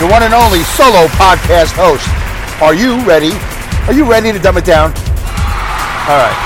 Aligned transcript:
your 0.00 0.10
one 0.10 0.22
and 0.22 0.34
only 0.34 0.60
solo 0.74 1.06
podcast 1.14 1.72
host. 1.78 2.06
Are 2.62 2.74
you 2.74 2.98
ready? 3.06 3.32
Are 3.86 3.92
you 3.92 4.08
ready 4.08 4.32
to 4.32 4.38
dumb 4.38 4.56
it 4.56 4.64
down? 4.64 4.90
All 6.10 6.18
right. 6.18 6.38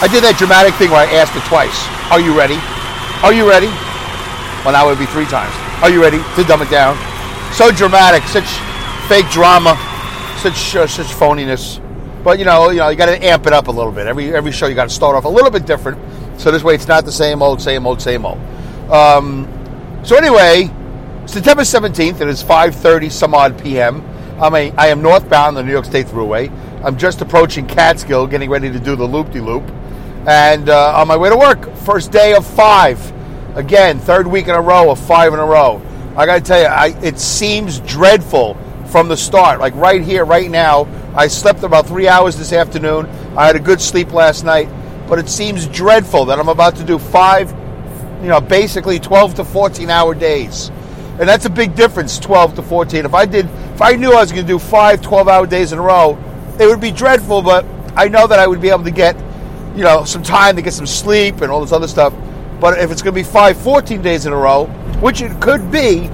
I 0.00 0.06
did 0.06 0.22
that 0.22 0.36
dramatic 0.38 0.74
thing 0.74 0.90
where 0.90 1.02
I 1.02 1.10
asked 1.18 1.34
it 1.34 1.42
twice. 1.50 1.74
Are 2.14 2.20
you 2.20 2.36
ready? 2.36 2.58
Are 3.26 3.34
you 3.34 3.48
ready? 3.48 3.66
Well, 4.62 4.72
now 4.72 4.86
it 4.86 4.94
would 4.94 5.02
be 5.02 5.10
three 5.10 5.26
times. 5.26 5.50
Are 5.82 5.90
you 5.90 6.00
ready 6.00 6.18
to 6.18 6.44
dumb 6.44 6.62
it 6.62 6.70
down? 6.70 6.94
So 7.54 7.72
dramatic, 7.72 8.22
such 8.30 8.46
fake 9.10 9.28
drama, 9.30 9.74
such 10.38 10.76
uh, 10.76 10.86
such 10.86 11.06
phoniness. 11.06 11.82
But 12.22 12.38
you 12.38 12.44
know, 12.44 12.70
you 12.70 12.78
know, 12.78 12.88
you 12.88 12.96
got 12.96 13.06
to 13.06 13.18
amp 13.24 13.46
it 13.46 13.52
up 13.52 13.66
a 13.66 13.70
little 13.70 13.90
bit. 13.92 14.06
Every 14.06 14.34
every 14.34 14.52
show 14.52 14.66
you 14.66 14.74
got 14.74 14.88
to 14.88 14.94
start 14.94 15.16
off 15.16 15.24
a 15.24 15.28
little 15.28 15.50
bit 15.50 15.66
different, 15.66 15.98
so 16.38 16.50
this 16.50 16.62
way 16.62 16.74
it's 16.74 16.86
not 16.86 17.04
the 17.04 17.12
same 17.12 17.42
old, 17.42 17.60
same 17.60 17.86
old, 17.86 18.00
same 18.00 18.24
old. 18.24 18.38
Um, 18.90 19.48
so 20.04 20.16
anyway, 20.16 20.70
September 21.28 21.62
seventeenth. 21.62 22.22
It 22.22 22.28
is 22.28 22.42
five 22.42 22.74
thirty 22.74 23.10
some 23.10 23.34
odd 23.34 23.62
p.m. 23.62 24.02
I'm 24.40 24.54
a, 24.54 24.70
I 24.78 24.86
am 24.86 25.02
northbound 25.02 25.48
on 25.48 25.54
the 25.56 25.62
New 25.62 25.72
York 25.72 25.84
State 25.84 26.06
Thruway. 26.06 26.50
I'm 26.82 26.96
just 26.96 27.20
approaching 27.20 27.66
Catskill, 27.66 28.26
getting 28.26 28.48
ready 28.48 28.72
to 28.72 28.80
do 28.80 28.96
the 28.96 29.04
loop-de-loop, 29.04 29.62
and 30.26 30.70
uh, 30.70 30.96
on 30.96 31.06
my 31.06 31.18
way 31.18 31.28
to 31.28 31.36
work. 31.36 31.76
First 31.76 32.12
day 32.12 32.32
of 32.32 32.46
five. 32.46 33.12
Again, 33.56 33.98
third 33.98 34.26
week 34.26 34.48
in 34.48 34.54
a 34.54 34.60
row 34.60 34.90
of 34.90 34.98
five 34.98 35.34
in 35.34 35.38
a 35.38 35.44
row. 35.44 35.82
I 36.16 36.24
got 36.24 36.36
to 36.36 36.40
tell 36.40 36.60
you, 36.62 36.66
I, 36.66 36.98
it 37.02 37.18
seems 37.18 37.80
dreadful 37.80 38.54
from 38.86 39.08
the 39.08 39.16
start. 39.16 39.60
Like 39.60 39.74
right 39.74 40.00
here, 40.00 40.24
right 40.24 40.50
now, 40.50 40.88
I 41.14 41.26
slept 41.26 41.62
about 41.62 41.86
three 41.86 42.08
hours 42.08 42.38
this 42.38 42.54
afternoon. 42.54 43.04
I 43.36 43.46
had 43.46 43.54
a 43.54 43.60
good 43.60 43.82
sleep 43.82 44.12
last 44.14 44.44
night, 44.44 44.70
but 45.06 45.18
it 45.18 45.28
seems 45.28 45.66
dreadful 45.66 46.24
that 46.26 46.38
I'm 46.38 46.48
about 46.48 46.76
to 46.76 46.84
do 46.84 46.98
five, 46.98 47.50
you 48.22 48.28
know, 48.28 48.40
basically 48.40 48.98
12 48.98 49.34
to 49.34 49.44
14 49.44 49.90
hour 49.90 50.14
days. 50.14 50.70
And 51.18 51.28
that's 51.28 51.46
a 51.46 51.50
big 51.50 51.74
difference, 51.74 52.18
12 52.18 52.54
to 52.56 52.62
14. 52.62 53.04
If 53.04 53.14
I 53.14 53.26
did, 53.26 53.46
if 53.46 53.82
I 53.82 53.92
knew 53.94 54.12
I 54.12 54.20
was 54.20 54.30
going 54.30 54.46
to 54.46 54.52
do 54.52 54.58
five 54.58 55.02
12 55.02 55.26
hour 55.26 55.46
days 55.46 55.72
in 55.72 55.78
a 55.78 55.82
row, 55.82 56.16
it 56.60 56.66
would 56.66 56.80
be 56.80 56.92
dreadful, 56.92 57.42
but 57.42 57.64
I 57.96 58.06
know 58.08 58.26
that 58.26 58.38
I 58.38 58.46
would 58.46 58.60
be 58.60 58.68
able 58.68 58.84
to 58.84 58.92
get, 58.92 59.16
you 59.74 59.82
know, 59.82 60.04
some 60.04 60.22
time 60.22 60.54
to 60.56 60.62
get 60.62 60.72
some 60.72 60.86
sleep 60.86 61.40
and 61.40 61.50
all 61.50 61.60
this 61.60 61.72
other 61.72 61.88
stuff. 61.88 62.14
But 62.60 62.78
if 62.78 62.92
it's 62.92 63.02
going 63.02 63.14
to 63.14 63.20
be 63.20 63.24
five 63.24 63.56
14 63.60 64.00
days 64.00 64.26
in 64.26 64.32
a 64.32 64.36
row, 64.36 64.66
which 65.00 65.20
it 65.20 65.40
could 65.40 65.70
be, 65.72 66.08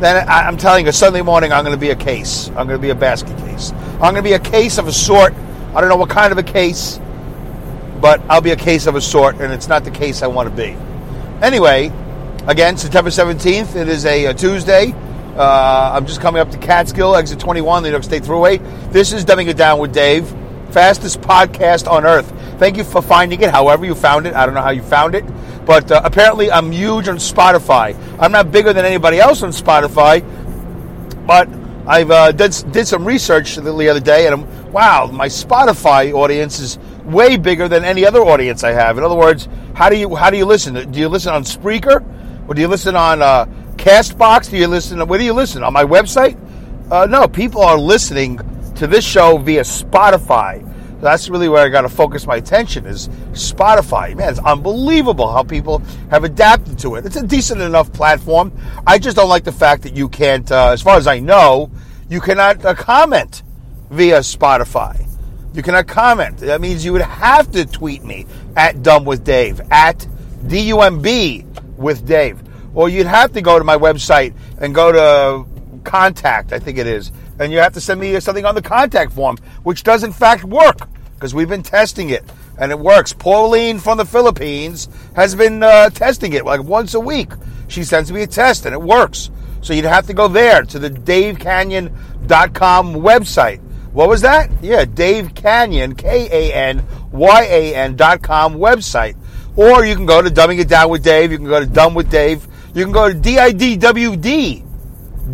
then 0.00 0.26
I'm 0.28 0.56
telling 0.56 0.86
you, 0.86 0.92
Sunday 0.92 1.22
morning 1.22 1.52
I'm 1.52 1.64
going 1.64 1.76
to 1.76 1.80
be 1.80 1.90
a 1.90 1.96
case. 1.96 2.48
I'm 2.48 2.66
going 2.66 2.70
to 2.70 2.78
be 2.78 2.90
a 2.90 2.94
basket 2.94 3.36
case. 3.38 3.72
I'm 3.72 4.14
going 4.14 4.16
to 4.16 4.22
be 4.22 4.32
a 4.32 4.38
case 4.38 4.78
of 4.78 4.86
a 4.86 4.92
sort. 4.92 5.34
I 5.74 5.80
don't 5.80 5.90
know 5.90 5.96
what 5.96 6.08
kind 6.10 6.32
of 6.32 6.38
a 6.38 6.42
case, 6.42 6.98
but 8.00 8.20
I'll 8.28 8.40
be 8.40 8.50
a 8.50 8.56
case 8.56 8.86
of 8.86 8.96
a 8.96 9.00
sort, 9.00 9.36
and 9.40 9.52
it's 9.52 9.68
not 9.68 9.84
the 9.84 9.90
case 9.90 10.22
I 10.22 10.26
want 10.26 10.48
to 10.48 10.54
be. 10.54 10.76
Anyway, 11.42 11.92
again, 12.46 12.76
September 12.76 13.10
17th, 13.10 13.76
it 13.76 13.88
is 13.88 14.06
a, 14.06 14.26
a 14.26 14.34
Tuesday. 14.34 14.92
Uh, 15.36 15.92
I'm 15.94 16.06
just 16.06 16.20
coming 16.20 16.40
up 16.40 16.50
to 16.50 16.58
Catskill, 16.58 17.16
exit 17.16 17.38
21, 17.38 17.82
the 17.82 17.88
New 17.88 17.92
York 17.92 18.04
State 18.04 18.22
Thruway. 18.22 18.58
This 18.92 19.12
is 19.12 19.24
Dumbing 19.24 19.48
It 19.48 19.56
Down 19.56 19.78
with 19.78 19.92
Dave, 19.92 20.28
fastest 20.70 21.20
podcast 21.20 21.90
on 21.90 22.04
earth. 22.04 22.32
Thank 22.58 22.76
you 22.76 22.84
for 22.84 23.02
finding 23.02 23.40
it, 23.40 23.50
however 23.50 23.84
you 23.84 23.94
found 23.94 24.26
it. 24.26 24.34
I 24.34 24.44
don't 24.46 24.54
know 24.54 24.62
how 24.62 24.70
you 24.70 24.82
found 24.82 25.14
it, 25.14 25.24
but 25.64 25.90
uh, 25.90 26.00
apparently 26.04 26.50
I'm 26.50 26.72
huge 26.72 27.08
on 27.08 27.16
Spotify. 27.16 27.96
I'm 28.18 28.32
not 28.32 28.50
bigger 28.50 28.72
than 28.72 28.84
anybody 28.84 29.18
else 29.18 29.42
on 29.42 29.50
Spotify, 29.50 30.20
but 31.26 31.48
I've 31.86 32.10
uh, 32.10 32.32
did, 32.32 32.54
did 32.72 32.86
some 32.86 33.04
research 33.04 33.56
the 33.56 33.88
other 33.88 34.00
day, 34.00 34.26
and 34.26 34.34
I'm, 34.34 34.72
wow, 34.72 35.06
my 35.06 35.28
Spotify 35.28 36.12
audience 36.12 36.58
is 36.58 36.78
way 37.04 37.36
bigger 37.36 37.68
than 37.68 37.84
any 37.84 38.04
other 38.04 38.20
audience 38.20 38.62
I 38.64 38.72
have. 38.72 38.98
In 38.98 39.04
other 39.04 39.14
words, 39.14 39.48
how 39.74 39.88
do 39.88 39.96
you 39.96 40.14
how 40.14 40.30
do 40.30 40.36
you 40.36 40.44
listen? 40.44 40.90
Do 40.90 40.98
you 40.98 41.08
listen 41.08 41.32
on 41.32 41.44
Spreaker, 41.44 42.04
or 42.50 42.54
do 42.54 42.60
you 42.60 42.66
listen 42.66 42.96
on 42.96 43.22
uh, 43.22 43.44
Castbox? 43.76 44.50
Do 44.50 44.56
you 44.56 44.66
listen? 44.66 45.06
Where 45.06 45.20
do 45.20 45.24
you 45.24 45.32
listen 45.32 45.62
on 45.62 45.72
my 45.72 45.84
website? 45.84 46.36
Uh, 46.90 47.06
no, 47.06 47.28
people 47.28 47.62
are 47.62 47.78
listening 47.78 48.40
to 48.74 48.88
this 48.88 49.04
show 49.04 49.38
via 49.38 49.60
Spotify. 49.60 50.66
That's 51.00 51.28
really 51.28 51.48
where 51.48 51.64
I 51.64 51.68
got 51.68 51.82
to 51.82 51.88
focus 51.88 52.26
my 52.26 52.36
attention 52.36 52.86
is 52.86 53.08
Spotify. 53.34 54.16
Man, 54.16 54.30
it's 54.30 54.40
unbelievable 54.40 55.30
how 55.32 55.44
people 55.44 55.78
have 56.10 56.24
adapted 56.24 56.76
to 56.80 56.96
it. 56.96 57.06
It's 57.06 57.14
a 57.14 57.24
decent 57.24 57.60
enough 57.60 57.92
platform. 57.92 58.52
I 58.84 58.98
just 58.98 59.16
don't 59.16 59.28
like 59.28 59.44
the 59.44 59.52
fact 59.52 59.84
that 59.84 59.94
you 59.94 60.08
can't, 60.08 60.50
uh, 60.50 60.70
as 60.70 60.82
far 60.82 60.96
as 60.96 61.06
I 61.06 61.20
know, 61.20 61.70
you 62.08 62.20
cannot 62.20 62.64
uh, 62.64 62.74
comment 62.74 63.44
via 63.90 64.18
Spotify. 64.18 65.06
You 65.54 65.62
cannot 65.62 65.86
comment. 65.86 66.38
That 66.38 66.60
means 66.60 66.84
you 66.84 66.92
would 66.94 67.02
have 67.02 67.52
to 67.52 67.64
tweet 67.64 68.02
me 68.02 68.26
at 68.56 68.82
Dumb 68.82 69.04
with 69.04 69.22
Dave, 69.22 69.60
at 69.70 70.04
D-U-M-B 70.48 71.46
with 71.80 72.06
Dave. 72.06 72.42
Or 72.74 72.88
you'd 72.88 73.06
have 73.06 73.32
to 73.32 73.42
go 73.42 73.58
to 73.58 73.64
my 73.64 73.76
website 73.76 74.34
and 74.58 74.74
go 74.74 74.92
to 74.92 75.44
contact, 75.82 76.52
I 76.52 76.58
think 76.58 76.78
it 76.78 76.86
is, 76.86 77.10
and 77.38 77.52
you 77.52 77.58
have 77.58 77.72
to 77.72 77.80
send 77.80 78.00
me 78.00 78.18
something 78.20 78.44
on 78.44 78.54
the 78.54 78.62
contact 78.62 79.12
form, 79.12 79.38
which 79.62 79.82
does 79.82 80.04
in 80.04 80.12
fact 80.12 80.44
work 80.44 80.88
because 81.14 81.34
we've 81.34 81.48
been 81.48 81.62
testing 81.62 82.10
it 82.10 82.24
and 82.58 82.70
it 82.70 82.78
works. 82.78 83.12
Pauline 83.12 83.78
from 83.78 83.98
the 83.98 84.04
Philippines 84.04 84.88
has 85.16 85.34
been 85.34 85.62
uh, 85.62 85.90
testing 85.90 86.34
it 86.34 86.44
like 86.44 86.62
once 86.62 86.94
a 86.94 87.00
week. 87.00 87.30
She 87.68 87.84
sends 87.84 88.12
me 88.12 88.22
a 88.22 88.26
test 88.26 88.66
and 88.66 88.74
it 88.74 88.82
works. 88.82 89.30
So 89.62 89.74
you'd 89.74 89.84
have 89.84 90.06
to 90.06 90.14
go 90.14 90.28
there 90.28 90.62
to 90.62 90.78
the 90.78 90.90
davekanyan.com 90.90 92.94
website. 92.94 93.60
What 93.92 94.08
was 94.08 94.20
that? 94.20 94.50
Yeah, 94.62 94.84
Dave 94.84 95.34
Kanyan, 95.34 95.98
K 95.98 96.28
A 96.30 96.54
N 96.54 96.84
Y 97.10 97.42
A 97.42 97.74
N 97.74 97.96
dot 97.96 98.22
com 98.22 98.54
website. 98.54 99.16
Or 99.56 99.84
you 99.84 99.94
can 99.94 100.06
go 100.06 100.22
to 100.22 100.30
Dumbing 100.30 100.60
It 100.60 100.68
Down 100.68 100.90
with 100.90 101.02
Dave. 101.02 101.32
You 101.32 101.38
can 101.38 101.46
go 101.46 101.60
to 101.60 101.66
Dumb 101.66 101.94
with 101.94 102.10
Dave. 102.10 102.46
You 102.74 102.84
can 102.84 102.92
go 102.92 103.12
to 103.12 103.18
DIDWD, 103.18 104.64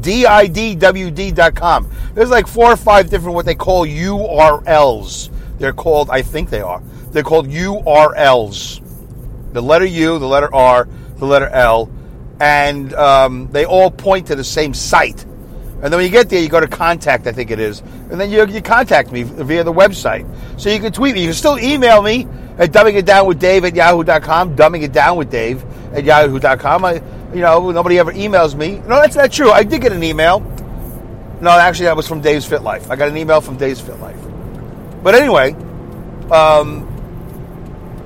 DIDWD.com. 0.01 1.91
There's 2.15 2.31
like 2.31 2.47
four 2.47 2.73
or 2.73 2.77
five 2.77 3.11
different 3.11 3.35
what 3.35 3.45
they 3.45 3.55
call 3.55 3.87
URLs. 3.87 5.31
They're 5.59 5.75
called, 5.75 6.09
I 6.11 6.23
think 6.23 6.49
they 6.49 6.63
are. 6.63 6.83
They're 7.11 7.23
called 7.23 7.49
URLs. 7.49 8.83
The 9.53 9.61
letter 9.63 9.85
U, 9.85 10.19
the 10.19 10.27
letter 10.27 10.55
R, 10.55 10.89
the 11.17 11.27
letter 11.27 11.49
L, 11.49 11.91
and 12.41 12.93
um, 12.95 13.49
they 13.53 13.65
all 13.65 13.91
point 13.91 14.27
to 14.29 14.35
the 14.35 14.45
same 14.45 14.73
site. 14.75 15.25
And 15.25 15.85
then 15.85 15.93
when 15.93 16.05
you 16.05 16.11
get 16.11 16.31
there, 16.31 16.41
you 16.41 16.49
go 16.49 16.61
to 16.61 16.67
contact, 16.67 17.27
I 17.27 17.33
think 17.33 17.51
it 17.51 17.61
is, 17.61 17.81
and 18.11 18.19
then 18.19 18.31
you, 18.31 18.47
you 18.47 18.63
contact 18.63 19.13
me 19.13 19.25
via 19.25 19.63
the 19.63 19.73
website. 19.73 20.27
So 20.59 20.71
you 20.71 20.81
can 20.81 20.93
tweet 20.93 21.15
me. 21.15 21.21
You 21.21 21.29
can 21.29 21.35
still 21.35 21.59
email 21.59 22.01
me 22.03 22.27
at 22.59 22.73
dumbing 22.73 22.95
it 22.95 23.05
down 23.05 23.27
with 23.27 23.39
Dave 23.39 23.65
at 23.65 23.75
yahoo.com, 23.75 24.57
dumbing 24.57 24.83
it 24.83 24.93
down 24.93 25.17
with 25.17 25.31
Dave 25.31 25.65
at 25.93 26.05
yahoo.com. 26.05 26.85
I, 26.85 27.03
you 27.35 27.41
know, 27.41 27.71
nobody 27.71 27.99
ever 27.99 28.13
emails 28.13 28.55
me. 28.55 28.79
No, 28.79 29.01
that's 29.01 29.17
not 29.17 29.33
true. 29.33 29.51
I 29.51 29.63
did 29.63 29.83
get 29.83 29.93
an 29.93 30.03
email. 30.03 30.41
No, 31.41 31.51
actually, 31.51 31.87
that 31.87 31.97
was 31.97 32.09
from 32.09 32.23
Dave's 32.23 32.47
Fit 32.47 32.63
Life. 32.63 32.91
I 32.91 32.97
got 32.97 33.09
an 33.09 33.17
email 33.17 33.41
from 33.41 33.57
Dave's 33.59 33.81
Fit 33.81 34.01
Life. 34.01 34.17
But 35.03 35.15
anyway, 35.15 35.53
um, 36.31 36.93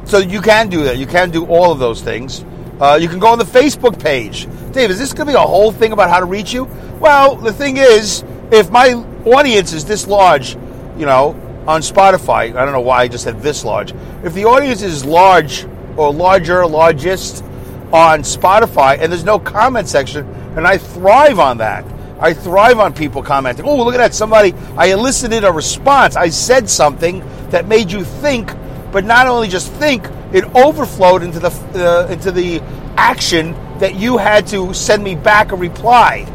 so 0.05 0.19
you 0.19 0.41
can 0.41 0.69
do 0.69 0.84
that. 0.84 0.99
You 0.99 1.06
can 1.06 1.31
do 1.31 1.47
all 1.47 1.71
of 1.71 1.78
those 1.78 2.03
things. 2.03 2.44
Uh, 2.81 2.99
you 3.00 3.09
can 3.09 3.19
go 3.19 3.28
on 3.28 3.39
the 3.39 3.44
Facebook 3.44 4.03
page. 4.03 4.49
Dave, 4.72 4.91
is 4.91 4.99
this 4.99 5.13
going 5.13 5.27
to 5.27 5.33
be 5.33 5.36
a 5.36 5.41
whole 5.41 5.71
thing 5.71 5.92
about 5.92 6.10
how 6.10 6.19
to 6.19 6.24
reach 6.24 6.53
you? 6.53 6.65
Well, 6.98 7.36
the 7.36 7.53
thing 7.53 7.77
is, 7.77 8.24
if 8.51 8.71
my 8.71 8.95
audience 9.24 9.72
is 9.72 9.84
this 9.84 10.07
large, 10.07 10.54
you 10.98 11.07
know, 11.07 11.34
on 11.66 11.83
Spotify, 11.83 12.54
I 12.57 12.65
don't 12.65 12.72
know 12.72 12.80
why 12.80 13.03
I 13.03 13.09
just 13.09 13.24
said 13.24 13.41
this 13.42 13.65
large. 13.65 13.92
If 14.24 14.34
the 14.34 14.45
audience 14.45 14.83
is 14.83 15.04
large 15.04 15.66
or 15.97 16.12
larger, 16.12 16.66
largest 16.66 17.45
on 17.92 18.21
Spotify, 18.21 18.98
and 19.01 19.12
there's 19.12 19.24
no 19.24 19.39
comment 19.39 19.89
section, 19.89 20.27
and 20.57 20.66
I 20.66 20.78
thrive 20.78 21.39
on 21.39 21.59
that. 21.59 21.84
I 22.21 22.34
thrive 22.34 22.78
on 22.78 22.92
people 22.92 23.22
commenting. 23.22 23.65
Oh, 23.65 23.83
look 23.83 23.95
at 23.95 23.98
that! 23.98 24.15
Somebody 24.15 24.53
I 24.77 24.86
elicited 24.86 25.42
a 25.45 25.53
response. 25.53 26.16
I 26.16 26.28
said 26.28 26.68
something 26.68 27.21
that 27.51 27.66
made 27.66 27.91
you 27.91 28.04
think, 28.04 28.53
but 28.92 29.04
not 29.04 29.27
only 29.27 29.48
just 29.48 29.72
think, 29.72 30.07
it 30.33 30.45
overflowed 30.54 31.22
into 31.22 31.41
the 31.41 31.48
uh, 31.48 32.12
into 32.12 32.30
the 32.30 32.60
action 32.97 33.53
that 33.78 33.95
you 33.95 34.18
had 34.18 34.47
to 34.48 34.74
send 34.74 35.03
me 35.03 35.15
back 35.15 35.53
a 35.53 35.57
reply. 35.57 36.27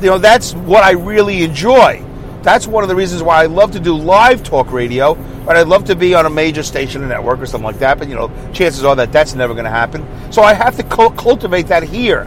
You 0.00 0.06
know, 0.06 0.18
that's 0.18 0.54
what 0.54 0.84
I 0.84 0.92
really 0.92 1.42
enjoy. 1.42 2.04
That's 2.42 2.66
one 2.66 2.82
of 2.82 2.88
the 2.88 2.96
reasons 2.96 3.22
why 3.22 3.42
I 3.42 3.46
love 3.46 3.72
to 3.72 3.80
do 3.80 3.96
live 3.96 4.42
talk 4.42 4.72
radio, 4.72 5.14
but 5.44 5.56
I'd 5.56 5.68
love 5.68 5.84
to 5.84 5.94
be 5.94 6.14
on 6.14 6.26
a 6.26 6.30
major 6.30 6.62
station 6.62 7.02
or 7.02 7.06
network 7.06 7.40
or 7.40 7.46
something 7.46 7.64
like 7.64 7.78
that. 7.78 7.98
But 7.98 8.08
you 8.08 8.14
know, 8.14 8.30
chances 8.52 8.84
are 8.84 8.96
that 8.96 9.12
that's 9.12 9.34
never 9.34 9.54
going 9.54 9.64
to 9.64 9.70
happen. 9.70 10.06
So 10.32 10.42
I 10.42 10.52
have 10.52 10.76
to 10.76 10.82
cultivate 10.82 11.68
that 11.68 11.84
here. 11.84 12.26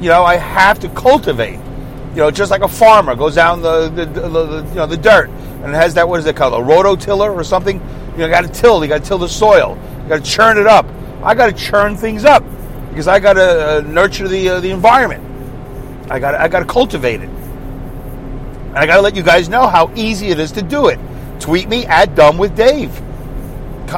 You 0.00 0.08
know, 0.08 0.24
I 0.24 0.36
have 0.36 0.78
to 0.80 0.88
cultivate. 0.90 1.58
You 2.10 2.16
know, 2.16 2.30
just 2.30 2.50
like 2.50 2.62
a 2.62 2.68
farmer 2.68 3.14
goes 3.14 3.34
down 3.34 3.62
the, 3.62 3.88
the, 3.88 4.04
the, 4.06 4.28
the 4.28 4.68
you 4.68 4.74
know 4.74 4.86
the 4.86 4.96
dirt 4.96 5.30
and 5.62 5.74
has 5.74 5.94
that 5.94 6.08
what 6.08 6.20
is 6.20 6.26
it 6.26 6.36
called 6.36 6.54
a 6.54 6.64
rototiller 6.64 7.34
or 7.34 7.44
something. 7.44 7.80
You 8.12 8.18
know, 8.18 8.28
got 8.28 8.42
to 8.42 8.48
till. 8.48 8.82
You 8.82 8.88
got 8.88 9.02
to 9.02 9.08
till 9.08 9.18
the 9.18 9.28
soil. 9.28 9.78
You 10.02 10.08
got 10.08 10.24
to 10.24 10.30
churn 10.30 10.58
it 10.58 10.66
up. 10.66 10.86
I 11.22 11.34
got 11.34 11.46
to 11.46 11.52
churn 11.52 11.96
things 11.96 12.24
up 12.24 12.44
because 12.90 13.08
I 13.08 13.20
got 13.20 13.34
to 13.34 13.78
uh, 13.78 13.80
nurture 13.82 14.28
the 14.28 14.48
uh, 14.48 14.60
the 14.60 14.70
environment. 14.70 15.24
I 16.10 16.18
got 16.18 16.34
I 16.34 16.48
got 16.48 16.60
to 16.60 16.64
cultivate 16.64 17.20
it, 17.20 17.30
and 18.70 18.78
I 18.78 18.86
got 18.86 18.96
to 18.96 19.02
let 19.02 19.16
you 19.16 19.22
guys 19.24 19.48
know 19.48 19.66
how 19.66 19.90
easy 19.96 20.28
it 20.28 20.38
is 20.38 20.52
to 20.52 20.62
do 20.62 20.86
it. 20.86 20.98
Tweet 21.40 21.68
me 21.68 21.86
at 21.86 22.14
Dumb 22.14 22.38
with 22.38 22.56
Dave. 22.56 22.94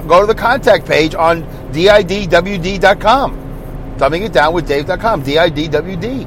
Go 0.08 0.22
to 0.22 0.26
the 0.26 0.34
contact 0.34 0.86
page 0.86 1.14
on 1.14 1.42
didwd.com. 1.72 3.36
Dumbing 3.98 4.24
it 4.24 4.32
down 4.32 4.54
with 4.54 4.66
Dave.com. 4.66 5.22
didwd. 5.22 6.26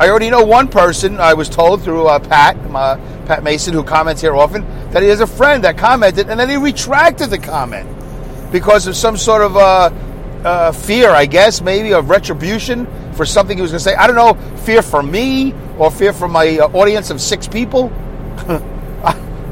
I 0.00 0.08
already 0.08 0.30
know 0.30 0.42
one 0.42 0.68
person. 0.68 1.20
I 1.20 1.34
was 1.34 1.50
told 1.50 1.82
through 1.82 2.06
uh, 2.06 2.18
Pat, 2.18 2.56
my, 2.70 2.96
Pat 3.26 3.42
Mason, 3.42 3.74
who 3.74 3.82
comments 3.84 4.22
here 4.22 4.34
often, 4.34 4.64
that 4.92 5.02
he 5.02 5.08
has 5.10 5.20
a 5.20 5.26
friend 5.26 5.64
that 5.64 5.76
commented 5.76 6.30
and 6.30 6.40
then 6.40 6.48
he 6.48 6.56
retracted 6.56 7.28
the 7.28 7.38
comment 7.38 7.88
because 8.50 8.86
of 8.86 8.96
some 8.96 9.18
sort 9.18 9.42
of 9.42 9.56
uh, 9.56 9.90
uh, 10.44 10.72
fear, 10.72 11.10
I 11.10 11.26
guess, 11.26 11.60
maybe 11.60 11.92
of 11.92 12.08
retribution 12.08 12.86
for 13.12 13.26
something 13.26 13.58
he 13.58 13.62
was 13.62 13.72
going 13.72 13.80
to 13.80 13.84
say. 13.84 13.94
I 13.94 14.06
don't 14.06 14.16
know, 14.16 14.34
fear 14.58 14.80
for 14.80 15.02
me 15.02 15.52
or 15.78 15.90
fear 15.90 16.12
from 16.12 16.32
my 16.32 16.58
uh, 16.58 16.68
audience 16.68 17.10
of 17.10 17.20
six 17.20 17.46
people. 17.46 17.92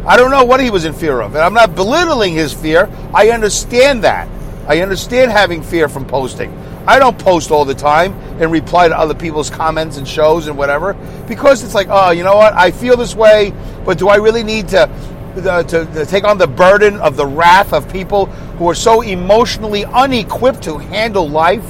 I, 0.06 0.16
don't 0.16 0.30
know 0.30 0.44
what 0.44 0.60
he 0.60 0.70
was 0.70 0.84
in 0.84 0.92
fear 0.92 1.20
of. 1.20 1.34
And 1.34 1.42
I'm 1.42 1.54
not 1.54 1.74
belittling 1.74 2.34
his 2.34 2.52
fear. 2.52 2.90
I 3.12 3.30
understand 3.30 4.04
that. 4.04 4.28
I 4.66 4.80
understand 4.80 5.30
having 5.30 5.62
fear 5.62 5.88
from 5.88 6.06
posting. 6.06 6.52
I 6.86 6.98
don't 6.98 7.18
post 7.18 7.50
all 7.50 7.64
the 7.64 7.74
time 7.74 8.12
and 8.40 8.52
reply 8.52 8.88
to 8.88 8.98
other 8.98 9.14
people's 9.14 9.48
comments 9.48 9.96
and 9.96 10.06
shows 10.06 10.48
and 10.48 10.58
whatever 10.58 10.94
because 11.26 11.62
it's 11.62 11.74
like, 11.74 11.86
oh, 11.90 12.10
you 12.10 12.24
know 12.24 12.36
what? 12.36 12.52
I 12.52 12.70
feel 12.70 12.96
this 12.96 13.14
way, 13.14 13.52
but 13.84 13.98
do 13.98 14.08
I 14.08 14.16
really 14.16 14.42
need 14.42 14.68
to 14.68 14.90
to, 15.34 15.64
to 15.64 16.06
take 16.06 16.22
on 16.22 16.38
the 16.38 16.46
burden 16.46 17.00
of 17.00 17.16
the 17.16 17.26
wrath 17.26 17.72
of 17.72 17.90
people 17.92 18.26
who 18.26 18.68
are 18.68 18.74
so 18.74 19.00
emotionally 19.00 19.84
unequipped 19.84 20.62
to 20.62 20.78
handle 20.78 21.28
life? 21.28 21.66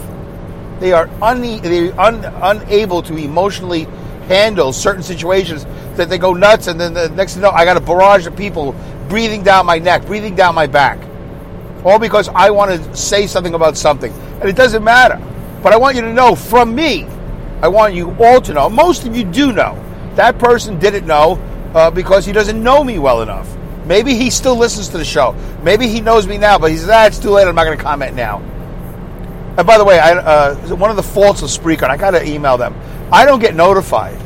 They 0.80 0.92
are 0.92 1.08
une- 1.22 1.62
they're 1.62 1.98
un- 1.98 2.24
unable 2.24 3.02
to 3.02 3.16
emotionally 3.16 3.86
handle 4.28 4.72
certain 4.72 5.02
situations 5.02 5.64
that 5.96 6.08
they 6.08 6.18
go 6.18 6.32
nuts, 6.34 6.66
and 6.66 6.80
then 6.80 6.94
the 6.94 7.08
next 7.10 7.34
thing 7.34 7.42
you 7.42 7.48
know, 7.48 7.54
I 7.54 7.64
got 7.64 7.76
a 7.76 7.80
barrage 7.80 8.26
of 8.26 8.36
people 8.36 8.74
breathing 9.08 9.42
down 9.42 9.66
my 9.66 9.78
neck, 9.78 10.06
breathing 10.06 10.34
down 10.34 10.54
my 10.54 10.66
back 10.66 10.98
all 11.84 11.98
because 11.98 12.28
I 12.28 12.50
want 12.50 12.70
to 12.70 12.96
say 12.96 13.26
something 13.26 13.54
about 13.54 13.76
something. 13.76 14.12
And 14.40 14.48
it 14.48 14.56
doesn't 14.56 14.82
matter. 14.82 15.20
But 15.62 15.72
I 15.72 15.76
want 15.76 15.96
you 15.96 16.02
to 16.02 16.12
know 16.12 16.34
from 16.34 16.74
me, 16.74 17.04
I 17.62 17.68
want 17.68 17.94
you 17.94 18.10
all 18.18 18.40
to 18.40 18.52
know, 18.52 18.68
most 18.68 19.06
of 19.06 19.16
you 19.16 19.24
do 19.24 19.52
know, 19.52 19.80
that 20.16 20.38
person 20.38 20.78
didn't 20.78 21.06
know 21.06 21.38
uh, 21.74 21.90
because 21.90 22.24
he 22.26 22.32
doesn't 22.32 22.62
know 22.62 22.82
me 22.84 22.98
well 22.98 23.22
enough. 23.22 23.54
Maybe 23.86 24.14
he 24.14 24.30
still 24.30 24.56
listens 24.56 24.88
to 24.90 24.98
the 24.98 25.04
show. 25.04 25.34
Maybe 25.62 25.88
he 25.88 26.00
knows 26.00 26.26
me 26.26 26.38
now, 26.38 26.58
but 26.58 26.70
he 26.70 26.76
says, 26.76 26.88
ah, 26.90 27.06
it's 27.06 27.18
too 27.18 27.30
late, 27.30 27.46
I'm 27.46 27.54
not 27.54 27.64
going 27.64 27.76
to 27.76 27.84
comment 27.84 28.14
now. 28.14 28.38
And 29.56 29.66
by 29.66 29.78
the 29.78 29.84
way, 29.84 29.98
I, 29.98 30.12
uh, 30.14 30.54
one 30.76 30.90
of 30.90 30.96
the 30.96 31.02
faults 31.02 31.42
of 31.42 31.48
Spreaker, 31.48 31.84
I 31.84 31.96
got 31.96 32.12
to 32.12 32.26
email 32.26 32.56
them, 32.56 32.74
I 33.12 33.24
don't 33.24 33.40
get 33.40 33.54
notified. 33.54 34.20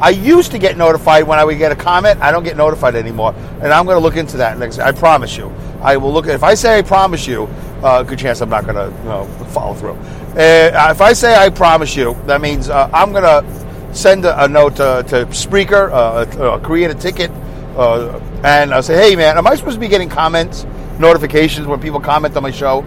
I 0.00 0.10
used 0.10 0.50
to 0.50 0.58
get 0.58 0.76
notified 0.76 1.24
when 1.24 1.38
I 1.38 1.44
would 1.44 1.58
get 1.58 1.72
a 1.72 1.76
comment. 1.76 2.20
I 2.20 2.30
don't 2.30 2.42
get 2.42 2.56
notified 2.56 2.94
anymore, 2.94 3.34
and 3.62 3.72
I'm 3.72 3.84
going 3.86 3.96
to 3.96 4.02
look 4.02 4.16
into 4.16 4.36
that 4.38 4.58
next. 4.58 4.78
I 4.78 4.92
promise 4.92 5.36
you, 5.36 5.50
I 5.80 5.96
will 5.96 6.12
look. 6.12 6.26
If 6.26 6.42
I 6.42 6.54
say 6.54 6.78
I 6.78 6.82
promise 6.82 7.26
you, 7.26 7.44
uh, 7.82 8.02
good 8.02 8.18
chance 8.18 8.40
I'm 8.40 8.48
not 8.48 8.64
going 8.64 8.76
to 8.76 8.96
you 8.98 9.04
know, 9.08 9.26
follow 9.52 9.74
through. 9.74 9.92
Uh, 9.92 10.90
if 10.90 11.00
I 11.00 11.12
say 11.12 11.36
I 11.36 11.48
promise 11.48 11.94
you, 11.94 12.16
that 12.26 12.40
means 12.40 12.68
uh, 12.68 12.90
I'm 12.92 13.12
going 13.12 13.22
to 13.22 13.94
send 13.94 14.24
a, 14.24 14.44
a 14.44 14.48
note 14.48 14.76
to, 14.76 15.04
to 15.08 15.26
Spreaker, 15.26 15.90
uh, 15.92 16.58
create 16.58 16.90
a 16.90 16.94
ticket, 16.94 17.30
uh, 17.76 18.18
and 18.42 18.74
I'll 18.74 18.82
say, 18.82 18.96
"Hey, 18.96 19.14
man, 19.14 19.38
am 19.38 19.46
I 19.46 19.54
supposed 19.54 19.76
to 19.76 19.80
be 19.80 19.88
getting 19.88 20.08
comments, 20.08 20.66
notifications 20.98 21.66
when 21.66 21.80
people 21.80 22.00
comment 22.00 22.36
on 22.36 22.42
my 22.42 22.50
show?" 22.50 22.84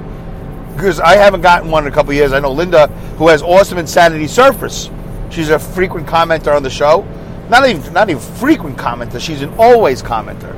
Because 0.74 1.00
I 1.00 1.16
haven't 1.16 1.42
gotten 1.42 1.72
one 1.72 1.88
in 1.88 1.92
a 1.92 1.96
couple 1.96 2.14
years. 2.14 2.34
I 2.34 2.40
know 2.40 2.52
Linda, 2.52 2.88
who 3.18 3.30
has 3.30 3.42
awesome 3.42 3.78
insanity 3.78 4.26
surfers. 4.26 4.94
She's 5.30 5.50
a 5.50 5.60
frequent 5.60 6.08
commenter 6.08 6.56
on 6.56 6.64
the 6.64 6.70
show. 6.70 7.08
Not 7.50 7.68
even 7.68 7.94
not 7.94 8.10
even 8.10 8.22
frequent 8.22 8.78
commenter. 8.78 9.20
She's 9.20 9.42
an 9.42 9.54
always 9.58 10.02
commenter. 10.02 10.56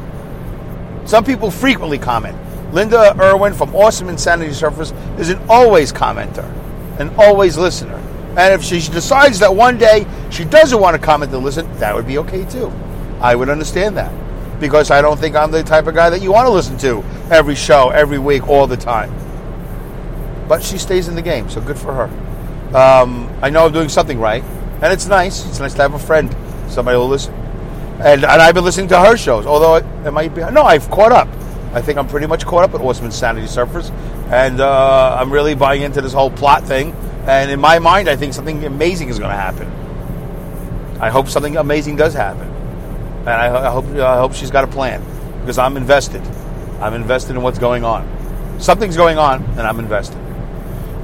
Some 1.07 1.23
people 1.23 1.51
frequently 1.51 1.97
comment. 1.97 2.37
Linda 2.73 3.15
Irwin 3.19 3.53
from 3.53 3.75
Awesome 3.75 4.09
Insanity 4.09 4.51
Surfers 4.51 4.93
is 5.19 5.29
an 5.29 5.41
always 5.49 5.91
commenter, 5.91 6.45
an 6.99 7.09
always 7.17 7.57
listener. 7.57 7.95
And 8.37 8.53
if 8.53 8.63
she 8.63 8.79
decides 8.79 9.39
that 9.39 9.55
one 9.55 9.77
day 9.77 10.05
she 10.29 10.45
doesn't 10.45 10.79
want 10.79 10.95
to 10.95 11.01
comment 11.01 11.33
and 11.33 11.43
listen, 11.43 11.71
that 11.79 11.95
would 11.95 12.05
be 12.05 12.19
okay 12.19 12.45
too. 12.45 12.71
I 13.21 13.35
would 13.35 13.49
understand 13.49 13.97
that. 13.97 14.11
Because 14.59 14.91
I 14.91 15.01
don't 15.01 15.17
think 15.19 15.35
I'm 15.35 15.51
the 15.51 15.63
type 15.63 15.87
of 15.87 15.95
guy 15.95 16.09
that 16.09 16.21
you 16.21 16.31
want 16.31 16.45
to 16.45 16.51
listen 16.51 16.77
to 16.79 17.03
every 17.31 17.55
show, 17.55 17.89
every 17.89 18.19
week, 18.19 18.47
all 18.47 18.67
the 18.67 18.77
time. 18.77 19.13
But 20.47 20.63
she 20.63 20.77
stays 20.77 21.07
in 21.07 21.15
the 21.15 21.21
game, 21.21 21.49
so 21.49 21.61
good 21.61 21.77
for 21.77 21.93
her. 21.93 22.75
Um, 22.75 23.29
I 23.41 23.49
know 23.49 23.65
I'm 23.65 23.71
doing 23.71 23.89
something 23.89 24.19
right, 24.19 24.43
and 24.81 24.93
it's 24.93 25.07
nice. 25.07 25.45
It's 25.45 25.59
nice 25.59 25.73
to 25.75 25.81
have 25.81 25.93
a 25.93 25.99
friend, 25.99 26.35
somebody 26.69 26.97
will 26.97 27.07
listen. 27.07 27.33
And, 28.01 28.23
and 28.23 28.41
I've 28.41 28.55
been 28.55 28.63
listening 28.63 28.87
to 28.89 28.99
her 28.99 29.17
shows, 29.17 29.45
although 29.45 29.75
it, 29.75 29.85
it 30.05 30.11
might 30.11 30.33
be. 30.33 30.41
No, 30.51 30.63
I've 30.63 30.89
caught 30.89 31.11
up. 31.11 31.27
I 31.73 31.81
think 31.81 31.99
I'm 31.99 32.07
pretty 32.07 32.27
much 32.27 32.45
caught 32.45 32.63
up 32.63 32.71
with 32.71 32.81
Awesome 32.81 33.05
Insanity 33.05 33.47
Surfers, 33.47 33.91
and 34.31 34.59
uh, 34.59 35.17
I'm 35.19 35.31
really 35.31 35.53
buying 35.53 35.81
into 35.81 36.01
this 36.01 36.13
whole 36.13 36.31
plot 36.31 36.63
thing. 36.63 36.93
And 37.27 37.51
in 37.51 37.59
my 37.59 37.77
mind, 37.77 38.09
I 38.09 38.15
think 38.15 38.33
something 38.33 38.65
amazing 38.65 39.09
is 39.09 39.19
going 39.19 39.29
to 39.29 39.37
happen. 39.37 39.67
I 40.99 41.09
hope 41.09 41.27
something 41.27 41.57
amazing 41.57 41.95
does 41.95 42.13
happen, 42.13 42.47
and 43.19 43.29
I, 43.29 43.67
I 43.67 43.71
hope 43.71 43.85
I 43.85 44.17
hope 44.17 44.33
she's 44.33 44.49
got 44.49 44.63
a 44.63 44.67
plan 44.67 45.03
because 45.41 45.57
I'm 45.57 45.77
invested. 45.77 46.23
I'm 46.81 46.93
invested 46.93 47.35
in 47.35 47.41
what's 47.41 47.59
going 47.59 47.83
on. 47.83 48.07
Something's 48.59 48.97
going 48.97 49.17
on, 49.17 49.43
and 49.43 49.61
I'm 49.61 49.79
invested. 49.79 50.17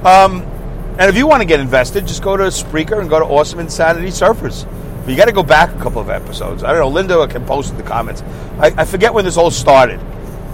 Um, 0.04 0.42
and 0.98 1.10
if 1.10 1.16
you 1.16 1.26
want 1.26 1.42
to 1.42 1.46
get 1.46 1.60
invested, 1.60 2.06
just 2.06 2.22
go 2.22 2.36
to 2.36 2.44
Spreaker 2.44 3.00
and 3.00 3.08
go 3.08 3.18
to 3.18 3.24
Awesome 3.24 3.58
Insanity 3.58 4.08
Surfers. 4.08 4.64
But 5.04 5.10
you 5.10 5.16
got 5.16 5.26
to 5.26 5.32
go 5.32 5.42
back 5.42 5.74
a 5.74 5.78
couple 5.78 6.00
of 6.00 6.10
episodes. 6.10 6.64
I 6.64 6.72
don't 6.72 6.80
know. 6.80 6.88
Linda 6.88 7.26
can 7.28 7.44
post 7.46 7.70
in 7.70 7.76
the 7.76 7.82
comments. 7.82 8.22
I, 8.58 8.72
I 8.76 8.84
forget 8.84 9.14
when 9.14 9.24
this 9.24 9.36
all 9.36 9.50
started 9.50 10.00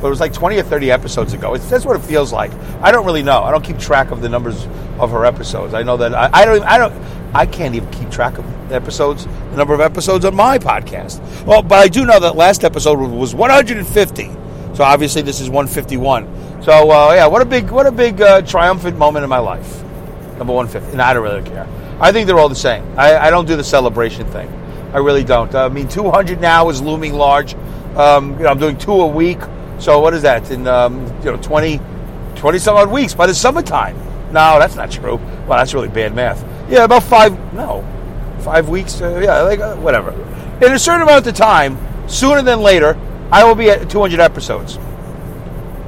but 0.03 0.09
it 0.09 0.11
was 0.11 0.21
like 0.21 0.33
20 0.33 0.59
or 0.59 0.65
30 0.65 0.91
episodes 0.91 1.33
ago. 1.33 1.57
That's 1.57 1.87
what 1.87 1.95
it 1.95 2.01
feels 2.01 2.33
like. 2.33 2.51
I 2.83 2.91
don't 2.91 3.07
really 3.07 3.23
know. 3.23 3.45
I 3.45 3.53
don't 3.53 3.63
keep 3.63 3.79
track 3.79 4.11
of 4.11 4.21
the 4.21 4.29
numbers 4.29 4.67
of 4.99 5.13
her 5.13 5.25
episodes. 5.25 5.75
I 5.75 5.85
know 5.85 5.97
that 5.97 6.13
I, 6.13 6.29
I 6.33 6.45
don't. 6.45 6.57
Even, 6.57 6.69
I 6.69 6.77
don't. 6.77 6.93
I 7.33 7.47
can't 7.47 7.77
even 7.77 7.89
keep 7.93 8.11
track 8.11 8.37
of 8.37 8.69
the 8.69 8.75
episodes, 8.75 9.27
the 9.27 9.57
number 9.57 9.73
of 9.75 9.81
episodes 9.81 10.25
on 10.25 10.35
my 10.35 10.59
podcast. 10.59 11.21
Well, 11.47 11.63
but 11.63 11.79
I 11.79 11.87
do 11.87 12.05
know 12.05 12.19
that 12.19 12.35
last 12.35 12.65
episode 12.65 12.99
was 12.99 13.33
150. 13.33 14.31
So 14.75 14.85
obviously 14.85 15.23
this 15.23 15.41
is 15.41 15.49
151. 15.49 16.63
So 16.65 16.91
uh, 16.91 17.13
yeah, 17.15 17.27
what 17.27 17.41
a 17.41 17.45
big, 17.45 17.71
what 17.71 17.87
a 17.87 17.93
big 17.93 18.21
uh, 18.21 18.43
triumphant 18.43 18.99
moment 18.99 19.23
in 19.23 19.31
my 19.31 19.39
life. 19.39 19.82
Number 20.43 20.55
150. 20.55 20.95
And 20.95 21.01
I 21.01 21.15
don't 21.15 21.23
really 21.23 21.49
care. 21.49 21.69
I 22.01 22.11
think 22.11 22.27
they're 22.27 22.41
all 22.41 22.49
the 22.49 22.57
same. 22.57 22.85
I, 22.99 23.17
I 23.17 23.31
don't 23.31 23.47
do 23.47 23.55
the 23.55 23.63
celebration 23.63 24.27
thing. 24.27 24.49
I 24.93 24.99
really 24.99 25.23
don't. 25.23 25.55
I 25.55 25.69
mean, 25.69 25.87
200 25.87 26.41
now 26.41 26.69
is 26.69 26.83
looming 26.83 27.15
large. 27.15 27.55
Um, 27.95 28.33
you 28.33 28.41
know, 28.41 28.49
I'm 28.49 28.59
doing 28.59 28.77
two 28.77 28.91
a 28.91 29.07
week. 29.07 29.39
So 29.79 30.01
what 30.01 30.15
is 30.15 30.23
that 30.23 30.51
in 30.51 30.67
um, 30.67 31.07
you 31.19 31.31
know 31.31 31.37
20, 31.37 31.81
20 32.35 32.59
some 32.59 32.77
odd 32.77 32.91
weeks 32.91 33.15
by 33.15 33.29
the 33.29 33.35
summertime? 33.37 33.97
No, 34.33 34.59
that's 34.59 34.75
not 34.75 34.91
true. 34.91 35.15
Well, 35.47 35.59
that's 35.59 35.75
really 35.75 35.87
bad 35.87 36.13
math. 36.13 36.45
Yeah, 36.69 36.83
about 36.83 37.05
five. 37.05 37.33
No, 37.55 37.87
five 38.41 38.69
weeks. 38.69 39.01
Uh, 39.01 39.21
yeah, 39.23 39.43
like 39.43 39.61
uh, 39.61 39.77
whatever. 39.77 40.11
In 40.61 40.73
a 40.73 40.79
certain 40.81 41.03
amount 41.03 41.29
of 41.29 41.37
time, 41.37 41.79
sooner 42.09 42.43
than 42.43 42.63
later, 42.63 42.99
I 43.31 43.45
will 43.45 43.55
be 43.55 43.71
at 43.71 43.89
200 43.89 44.19
episodes. 44.19 44.77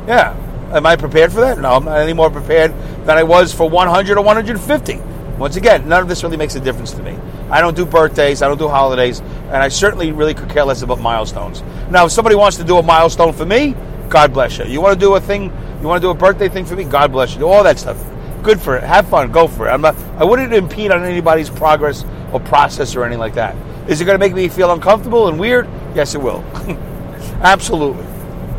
Yeah. 0.06 0.36
Am 0.72 0.86
I 0.86 0.96
prepared 0.96 1.32
for 1.32 1.40
that? 1.40 1.58
No, 1.58 1.74
I'm 1.74 1.84
not 1.84 1.98
any 1.98 2.12
more 2.12 2.30
prepared 2.30 2.72
than 3.04 3.16
I 3.16 3.22
was 3.22 3.52
for 3.52 3.68
100 3.68 4.16
or 4.16 4.22
150. 4.22 5.00
Once 5.38 5.56
again, 5.56 5.88
none 5.88 6.02
of 6.02 6.08
this 6.08 6.22
really 6.22 6.36
makes 6.36 6.54
a 6.54 6.60
difference 6.60 6.92
to 6.92 7.02
me. 7.02 7.18
I 7.50 7.60
don't 7.60 7.76
do 7.76 7.84
birthdays, 7.84 8.40
I 8.42 8.48
don't 8.48 8.58
do 8.58 8.68
holidays, 8.68 9.20
and 9.20 9.56
I 9.56 9.68
certainly 9.68 10.12
really 10.12 10.34
could 10.34 10.48
care 10.48 10.64
less 10.64 10.82
about 10.82 11.00
milestones. 11.00 11.62
Now, 11.90 12.06
if 12.06 12.12
somebody 12.12 12.36
wants 12.36 12.56
to 12.58 12.64
do 12.64 12.78
a 12.78 12.82
milestone 12.82 13.32
for 13.32 13.44
me, 13.44 13.74
God 14.08 14.32
bless 14.32 14.58
you. 14.58 14.64
You 14.64 14.80
want 14.80 14.98
to 14.98 15.00
do 15.00 15.14
a 15.14 15.20
thing, 15.20 15.44
you 15.80 15.88
want 15.88 16.00
to 16.00 16.06
do 16.06 16.10
a 16.10 16.14
birthday 16.14 16.48
thing 16.48 16.64
for 16.64 16.76
me, 16.76 16.84
God 16.84 17.12
bless 17.12 17.34
you. 17.34 17.40
Do 17.40 17.48
all 17.48 17.64
that 17.64 17.78
stuff. 17.78 18.02
Good 18.44 18.60
for 18.60 18.76
it. 18.76 18.82
Have 18.84 19.08
fun. 19.08 19.32
Go 19.32 19.48
for 19.48 19.66
it. 19.66 19.70
I'm 19.70 19.80
not. 19.80 19.96
I 20.18 20.24
wouldn't 20.24 20.52
impede 20.52 20.90
on 20.90 21.02
anybody's 21.02 21.48
progress 21.48 22.04
or 22.30 22.40
process 22.40 22.94
or 22.94 23.02
anything 23.04 23.18
like 23.18 23.34
that. 23.34 23.56
Is 23.88 24.02
it 24.02 24.04
going 24.04 24.16
to 24.16 24.18
make 24.18 24.34
me 24.34 24.48
feel 24.48 24.70
uncomfortable 24.70 25.28
and 25.28 25.40
weird? 25.40 25.66
Yes, 25.94 26.14
it 26.14 26.20
will. 26.20 26.44
Absolutely. 27.40 28.04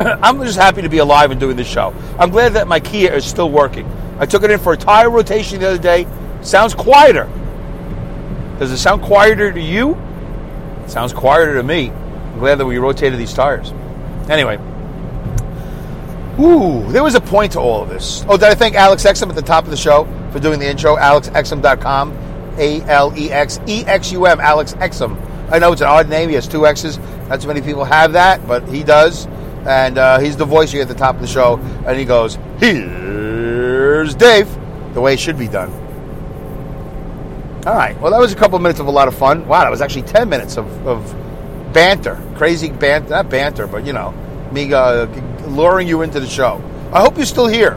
I'm 0.00 0.42
just 0.42 0.58
happy 0.58 0.82
to 0.82 0.88
be 0.88 0.98
alive 0.98 1.30
and 1.30 1.40
doing 1.40 1.56
this 1.56 1.68
show. 1.68 1.94
I'm 2.18 2.30
glad 2.30 2.54
that 2.54 2.68
my 2.68 2.80
Kia 2.80 3.12
is 3.12 3.24
still 3.24 3.50
working. 3.50 3.90
I 4.18 4.26
took 4.26 4.42
it 4.42 4.50
in 4.50 4.58
for 4.58 4.72
a 4.72 4.76
tire 4.76 5.10
rotation 5.10 5.60
the 5.60 5.68
other 5.68 5.82
day. 5.82 6.06
Sounds 6.42 6.74
quieter. 6.74 7.28
Does 8.58 8.72
it 8.72 8.78
sound 8.78 9.02
quieter 9.02 9.52
to 9.52 9.60
you? 9.60 9.94
It 10.84 10.90
sounds 10.90 11.12
quieter 11.12 11.54
to 11.54 11.62
me. 11.62 11.90
I'm 11.90 12.38
glad 12.38 12.56
that 12.56 12.66
we 12.66 12.78
rotated 12.78 13.18
these 13.18 13.34
tires. 13.34 13.72
Anyway. 14.28 14.58
Ooh, 16.38 16.90
there 16.92 17.02
was 17.02 17.14
a 17.14 17.20
point 17.20 17.52
to 17.52 17.60
all 17.60 17.82
of 17.82 17.88
this. 17.88 18.24
Oh, 18.28 18.36
did 18.36 18.48
I 18.48 18.54
thank 18.54 18.74
Alex 18.74 19.04
Exum 19.04 19.30
at 19.30 19.34
the 19.34 19.42
top 19.42 19.64
of 19.64 19.70
the 19.70 19.76
show 19.76 20.04
for 20.32 20.38
doing 20.38 20.58
the 20.58 20.68
intro? 20.68 20.96
AlexExum.com. 20.96 22.12
A 22.58 22.82
L 22.82 23.12
E 23.16 23.30
X 23.30 23.60
E 23.66 23.84
X 23.86 24.12
U 24.12 24.26
M, 24.26 24.40
Alex 24.40 24.74
Exum. 24.74 25.20
I 25.50 25.58
know 25.58 25.72
it's 25.72 25.82
an 25.82 25.88
odd 25.88 26.08
name. 26.08 26.28
He 26.28 26.34
has 26.34 26.48
two 26.48 26.66
X's. 26.66 26.98
Not 27.28 27.40
too 27.40 27.48
many 27.48 27.60
people 27.60 27.84
have 27.84 28.12
that, 28.12 28.46
but 28.46 28.66
he 28.68 28.82
does. 28.82 29.26
And 29.66 29.98
uh, 29.98 30.18
he's 30.18 30.36
the 30.36 30.44
voice 30.44 30.72
you 30.72 30.80
at 30.80 30.88
the 30.88 30.94
top 30.94 31.16
of 31.16 31.20
the 31.20 31.26
show. 31.26 31.58
And 31.86 31.98
he 31.98 32.04
goes, 32.04 32.38
Here's 32.58 34.14
Dave, 34.14 34.48
the 34.94 35.00
way 35.00 35.14
it 35.14 35.20
should 35.20 35.38
be 35.38 35.48
done. 35.48 35.70
All 37.66 37.74
right. 37.74 38.00
Well, 38.00 38.12
that 38.12 38.20
was 38.20 38.32
a 38.32 38.36
couple 38.36 38.58
minutes 38.60 38.78
of 38.78 38.86
a 38.86 38.90
lot 38.92 39.08
of 39.08 39.16
fun. 39.16 39.46
Wow, 39.48 39.64
that 39.64 39.70
was 39.70 39.80
actually 39.80 40.02
10 40.02 40.28
minutes 40.28 40.56
of, 40.56 40.86
of 40.86 41.72
banter. 41.72 42.22
Crazy 42.36 42.70
banter. 42.70 43.10
Not 43.10 43.28
banter, 43.28 43.66
but, 43.66 43.84
you 43.84 43.92
know, 43.92 44.12
me 44.52 44.72
uh, 44.72 45.06
luring 45.48 45.88
you 45.88 46.02
into 46.02 46.20
the 46.20 46.28
show. 46.28 46.62
I 46.92 47.00
hope 47.00 47.16
you're 47.16 47.26
still 47.26 47.48
here. 47.48 47.76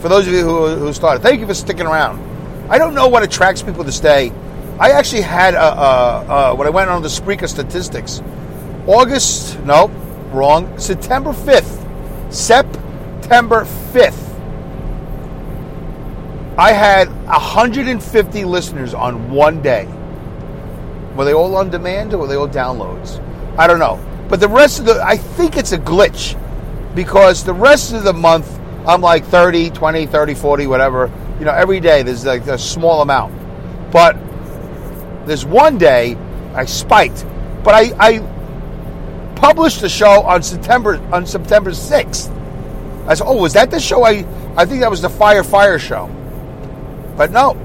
For 0.00 0.08
those 0.08 0.26
of 0.26 0.32
you 0.32 0.42
who, 0.42 0.76
who 0.76 0.92
started, 0.92 1.22
thank 1.22 1.40
you 1.40 1.46
for 1.46 1.54
sticking 1.54 1.86
around. 1.86 2.20
I 2.68 2.78
don't 2.78 2.94
know 2.94 3.08
what 3.08 3.22
attracts 3.22 3.62
people 3.62 3.84
to 3.84 3.92
stay. 3.92 4.32
I 4.78 4.90
actually 4.90 5.22
had 5.22 5.54
a, 5.54 5.62
a, 5.62 6.26
a, 6.50 6.54
when 6.54 6.66
I 6.66 6.70
went 6.70 6.90
on 6.90 7.02
the 7.02 7.08
Spreaker 7.08 7.48
statistics, 7.48 8.22
August, 8.86 9.58
no, 9.60 9.88
wrong, 10.32 10.78
September 10.78 11.32
5th. 11.32 12.32
September 12.32 13.64
5th. 13.92 14.24
I 16.58 16.72
had 16.72 17.08
150 17.26 18.44
listeners 18.44 18.92
on 18.92 19.30
one 19.30 19.62
day. 19.62 19.86
Were 21.14 21.24
they 21.24 21.32
all 21.32 21.54
on 21.56 21.70
demand 21.70 22.14
or 22.14 22.18
were 22.18 22.26
they 22.26 22.34
all 22.36 22.48
downloads? 22.48 23.22
I 23.56 23.66
don't 23.66 23.78
know. 23.78 24.04
But 24.28 24.40
the 24.40 24.48
rest 24.48 24.80
of 24.80 24.84
the, 24.86 25.02
I 25.02 25.16
think 25.16 25.56
it's 25.56 25.72
a 25.72 25.78
glitch 25.78 26.36
because 26.94 27.44
the 27.44 27.54
rest 27.54 27.92
of 27.92 28.02
the 28.02 28.12
month, 28.12 28.58
I'm 28.86 29.00
like 29.00 29.24
30, 29.24 29.70
20, 29.70 30.06
30, 30.06 30.34
40, 30.34 30.66
whatever. 30.66 31.10
You 31.38 31.44
know, 31.44 31.52
every 31.52 31.80
day 31.80 32.02
there's 32.02 32.26
like 32.26 32.46
a 32.46 32.58
small 32.58 33.02
amount. 33.02 33.32
But 33.92 34.16
there's 35.26 35.44
one 35.44 35.78
day 35.78 36.16
I 36.54 36.64
spiked. 36.64 37.24
But 37.62 37.74
I, 37.74 37.92
I 37.98 38.18
published 39.38 39.80
the 39.80 39.88
show 39.88 40.22
on 40.22 40.42
September 40.42 41.00
on 41.12 41.26
September 41.26 41.70
6th. 41.70 42.34
I 43.06 43.14
said, 43.14 43.24
oh, 43.26 43.40
was 43.40 43.54
that 43.54 43.70
the 43.70 43.80
show? 43.80 44.04
I, 44.04 44.26
I 44.56 44.66
think 44.66 44.80
that 44.80 44.90
was 44.90 45.00
the 45.00 45.08
Fire 45.08 45.42
Fire 45.42 45.78
show. 45.78 46.06
But 47.16 47.30
no, 47.30 47.56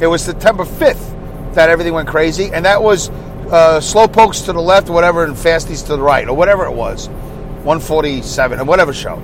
it 0.00 0.06
was 0.06 0.22
September 0.22 0.64
5th 0.64 1.54
that 1.54 1.70
everything 1.70 1.94
went 1.94 2.08
crazy. 2.08 2.50
And 2.52 2.64
that 2.64 2.82
was 2.82 3.08
uh, 3.08 3.80
slow 3.80 4.08
pokes 4.08 4.42
to 4.42 4.52
the 4.52 4.60
left, 4.60 4.90
whatever, 4.90 5.24
and 5.24 5.34
fasties 5.34 5.86
to 5.86 5.96
the 5.96 6.02
right, 6.02 6.28
or 6.28 6.36
whatever 6.36 6.64
it 6.66 6.72
was. 6.72 7.08
147, 7.08 8.58
and 8.58 8.66
whatever 8.68 8.92
show. 8.92 9.22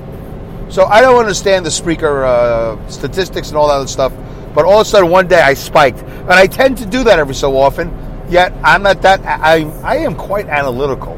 So 0.70 0.84
I 0.84 1.00
don't 1.00 1.18
understand 1.18 1.66
the 1.66 1.70
Spreaker 1.70 2.24
uh, 2.24 2.88
statistics 2.88 3.48
and 3.48 3.56
all 3.56 3.68
that 3.68 3.74
other 3.74 3.86
stuff. 3.86 4.12
But 4.54 4.64
all 4.64 4.80
of 4.80 4.86
a 4.86 4.90
sudden, 4.90 5.10
one 5.10 5.26
day 5.28 5.40
I 5.40 5.54
spiked, 5.54 5.98
and 6.00 6.32
I 6.32 6.46
tend 6.46 6.78
to 6.78 6.86
do 6.86 7.04
that 7.04 7.18
every 7.18 7.34
so 7.34 7.56
often. 7.56 7.92
Yet 8.28 8.52
I'm 8.62 8.82
not 8.82 9.02
that. 9.02 9.20
I 9.24 9.64
I 9.82 9.98
am 9.98 10.14
quite 10.14 10.46
analytical, 10.46 11.16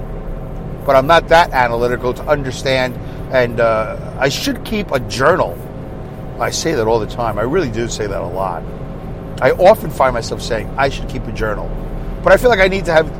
but 0.84 0.96
I'm 0.96 1.06
not 1.06 1.28
that 1.28 1.52
analytical 1.52 2.14
to 2.14 2.22
understand. 2.26 2.96
And 3.34 3.60
uh, 3.60 4.16
I 4.18 4.28
should 4.28 4.64
keep 4.64 4.90
a 4.90 5.00
journal. 5.00 5.56
I 6.40 6.50
say 6.50 6.74
that 6.74 6.86
all 6.86 6.98
the 6.98 7.06
time. 7.06 7.38
I 7.38 7.42
really 7.42 7.70
do 7.70 7.88
say 7.88 8.06
that 8.06 8.20
a 8.20 8.26
lot. 8.26 8.62
I 9.40 9.52
often 9.52 9.90
find 9.90 10.12
myself 10.12 10.42
saying 10.42 10.68
I 10.76 10.88
should 10.88 11.08
keep 11.08 11.24
a 11.26 11.32
journal, 11.32 11.68
but 12.22 12.32
I 12.32 12.36
feel 12.36 12.50
like 12.50 12.60
I 12.60 12.68
need 12.68 12.84
to 12.86 12.92
have 12.92 13.10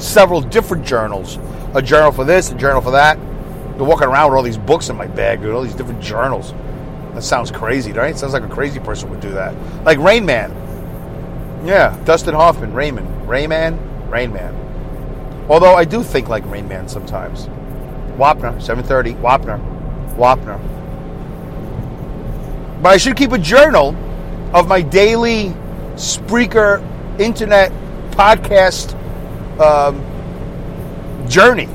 several 0.00 0.40
different 0.40 0.84
journals. 0.84 1.38
A 1.74 1.82
journal 1.82 2.12
for 2.12 2.24
this, 2.24 2.50
a 2.50 2.54
journal 2.54 2.80
for 2.80 2.92
that. 2.92 3.18
You're 3.76 3.86
walking 3.86 4.08
around 4.08 4.30
with 4.30 4.38
all 4.38 4.42
these 4.42 4.58
books 4.58 4.88
in 4.88 4.96
my 4.96 5.06
bag, 5.06 5.40
with 5.40 5.50
all 5.50 5.62
these 5.62 5.74
different 5.74 6.02
journals. 6.02 6.52
That 7.14 7.22
sounds 7.22 7.50
crazy, 7.50 7.92
right? 7.92 8.14
It 8.14 8.18
sounds 8.18 8.32
like 8.32 8.42
a 8.42 8.48
crazy 8.48 8.80
person 8.80 9.10
would 9.10 9.20
do 9.20 9.30
that. 9.32 9.54
Like 9.84 9.98
Rain 9.98 10.24
Man. 10.26 10.50
Yeah, 11.64 11.96
Dustin 12.04 12.34
Hoffman, 12.34 12.72
Raymond. 12.72 13.28
Rayman, 13.28 14.10
Rain 14.10 14.32
Man. 14.32 14.54
Although 15.48 15.74
I 15.74 15.84
do 15.84 16.02
think 16.02 16.28
like 16.28 16.44
Rain 16.46 16.68
Man 16.68 16.88
sometimes. 16.88 17.46
Wapner, 18.18 18.60
730, 18.60 19.14
Wapner, 19.14 19.58
Wapner. 20.16 20.58
But 22.82 22.90
I 22.90 22.96
should 22.96 23.16
keep 23.16 23.32
a 23.32 23.38
journal 23.38 23.96
of 24.52 24.68
my 24.68 24.82
daily 24.82 25.54
Spreaker 25.94 26.82
internet 27.20 27.72
podcast 28.12 28.94
um, 29.60 30.04
journey. 31.28 31.68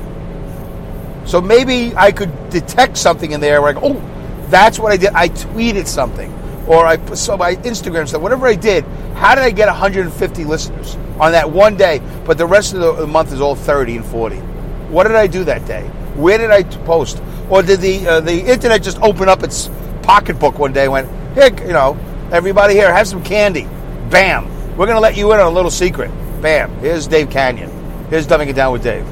So 1.26 1.40
maybe 1.40 1.94
I 1.96 2.12
could 2.12 2.50
detect 2.50 2.96
something 2.98 3.32
in 3.32 3.40
there 3.40 3.62
where 3.62 3.70
I 3.70 3.72
go, 3.72 3.80
oh, 3.82 4.46
that's 4.50 4.78
what 4.78 4.92
I 4.92 4.96
did. 4.96 5.10
I 5.14 5.28
tweeted 5.28 5.86
something, 5.86 6.32
or 6.66 6.86
I 6.86 6.96
put 6.98 7.18
so 7.18 7.36
my 7.36 7.56
Instagram 7.56 8.06
stuff, 8.06 8.20
whatever 8.20 8.46
I 8.46 8.54
did. 8.54 8.84
How 9.14 9.34
did 9.34 9.44
I 9.44 9.50
get 9.50 9.68
150 9.68 10.44
listeners 10.44 10.96
on 11.18 11.32
that 11.32 11.50
one 11.50 11.76
day? 11.76 12.00
But 12.24 12.38
the 12.38 12.46
rest 12.46 12.74
of 12.74 12.98
the 12.98 13.06
month 13.06 13.32
is 13.32 13.40
all 13.40 13.54
30 13.54 13.96
and 13.96 14.04
40. 14.04 14.36
What 14.90 15.04
did 15.04 15.16
I 15.16 15.26
do 15.26 15.44
that 15.44 15.66
day? 15.66 15.86
Where 16.14 16.38
did 16.38 16.50
I 16.50 16.62
post? 16.84 17.22
Or 17.48 17.62
did 17.62 17.80
the 17.80 18.06
uh, 18.06 18.20
the 18.20 18.40
internet 18.40 18.82
just 18.82 19.00
open 19.00 19.28
up 19.28 19.42
its 19.42 19.70
pocketbook 20.02 20.58
one 20.58 20.72
day 20.72 20.84
and 20.84 20.92
went, 20.92 21.34
here, 21.34 21.50
you 21.66 21.72
know, 21.72 21.98
everybody 22.30 22.74
here, 22.74 22.92
have 22.92 23.08
some 23.08 23.22
candy. 23.22 23.66
Bam. 24.10 24.48
We're 24.76 24.86
going 24.86 24.96
to 24.96 25.00
let 25.00 25.16
you 25.16 25.32
in 25.32 25.40
on 25.40 25.46
a 25.46 25.50
little 25.50 25.70
secret. 25.70 26.10
Bam. 26.42 26.70
Here's 26.78 27.06
Dave 27.06 27.28
Kanyan. 27.28 27.70
Here's 28.10 28.26
Dumbing 28.26 28.48
It 28.48 28.54
Down 28.54 28.72
with 28.72 28.82
Dave. 28.82 29.06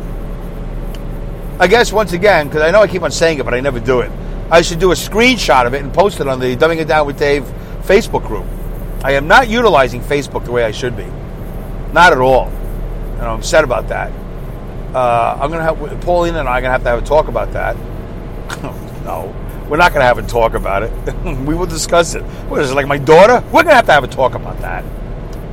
I 1.59 1.67
guess 1.67 1.93
once 1.93 2.13
again, 2.13 2.49
because 2.49 2.63
I 2.63 2.71
know 2.71 2.83
I 2.83 2.89
keep 2.89 3.03
on 3.03 3.11
saying 3.11 3.39
it, 3.39 3.45
but 3.45 3.55
I 3.55 3.61
never 3.61 3.81
do 3.81 4.01
it. 4.01 4.11
I 4.51 4.63
should 4.63 4.81
do 4.81 4.91
a 4.93 4.95
screenshot 4.95 5.67
of 5.67 5.75
it 5.75 5.83
and 5.83 5.93
post 5.95 6.21
it 6.21 6.29
on 6.29 6.41
the 6.41 6.57
Dumbing 6.57 6.79
It 6.79 6.89
Down 6.89 7.07
with 7.07 7.19
Dave 7.19 7.45
Facebook 7.83 8.27
group. 8.27 8.47
I 9.05 9.13
am 9.13 9.27
not 9.27 9.49
utilizing 9.49 10.01
Facebook 10.01 10.45
the 10.45 10.53
way 10.53 10.65
I 10.65 10.71
should 10.71 10.97
be. 10.97 11.07
Not 11.93 12.13
at 12.13 12.19
all. 12.19 12.49
And 12.49 13.23
I'm 13.23 13.39
upset 13.39 13.65
about 13.65 13.89
that. 13.89 14.13
Uh, 14.95 15.39
I'm 15.41 15.51
going 15.51 15.65
to 15.65 15.89
have, 15.89 16.01
Pauline 16.03 16.37
and 16.37 16.49
I 16.49 16.59
are 16.59 16.61
going 16.61 16.69
to 16.69 16.73
have 16.73 16.83
to 16.83 16.89
have 16.91 17.03
a 17.03 17.07
talk 17.07 17.29
about 17.29 17.53
that. 17.53 17.77
no, 19.05 19.35
we're 19.69 19.77
not 19.77 19.93
going 19.93 20.03
to 20.03 20.07
have 20.07 20.19
a 20.19 20.23
talk 20.23 20.55
about 20.55 20.83
it. 20.83 20.93
we 21.25 21.55
will 21.55 21.67
discuss 21.67 22.15
it. 22.15 22.23
What 22.49 22.61
is 22.61 22.71
it, 22.71 22.75
like 22.75 22.87
my 22.87 22.99
daughter? 22.99 23.43
We're 23.47 23.65
going 23.65 23.69
to 23.69 23.75
have 23.75 23.87
to 23.87 23.93
have 23.93 24.05
a 24.05 24.09
talk 24.09 24.35
about 24.35 24.59
that. 24.61 24.85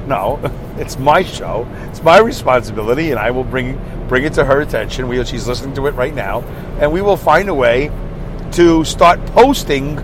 No, 0.08 0.40
it's 0.78 1.00
my 1.00 1.24
show. 1.24 1.68
It's 1.90 2.04
my 2.04 2.20
responsibility, 2.20 3.12
and 3.12 3.20
I 3.20 3.32
will 3.32 3.44
bring 3.44 3.80
bring 4.08 4.24
it 4.24 4.34
to 4.34 4.44
her 4.44 4.62
attention. 4.62 5.08
We, 5.08 5.24
she's 5.24 5.48
listening 5.48 5.76
to 5.76 5.86
it 5.88 5.92
right 5.92 6.14
now, 6.14 6.42
and 6.80 6.92
we 6.92 7.02
will 7.02 7.18
find 7.18 7.48
a 7.48 7.54
way 7.54 7.92
to 8.54 8.84
start 8.84 9.24
posting 9.28 9.96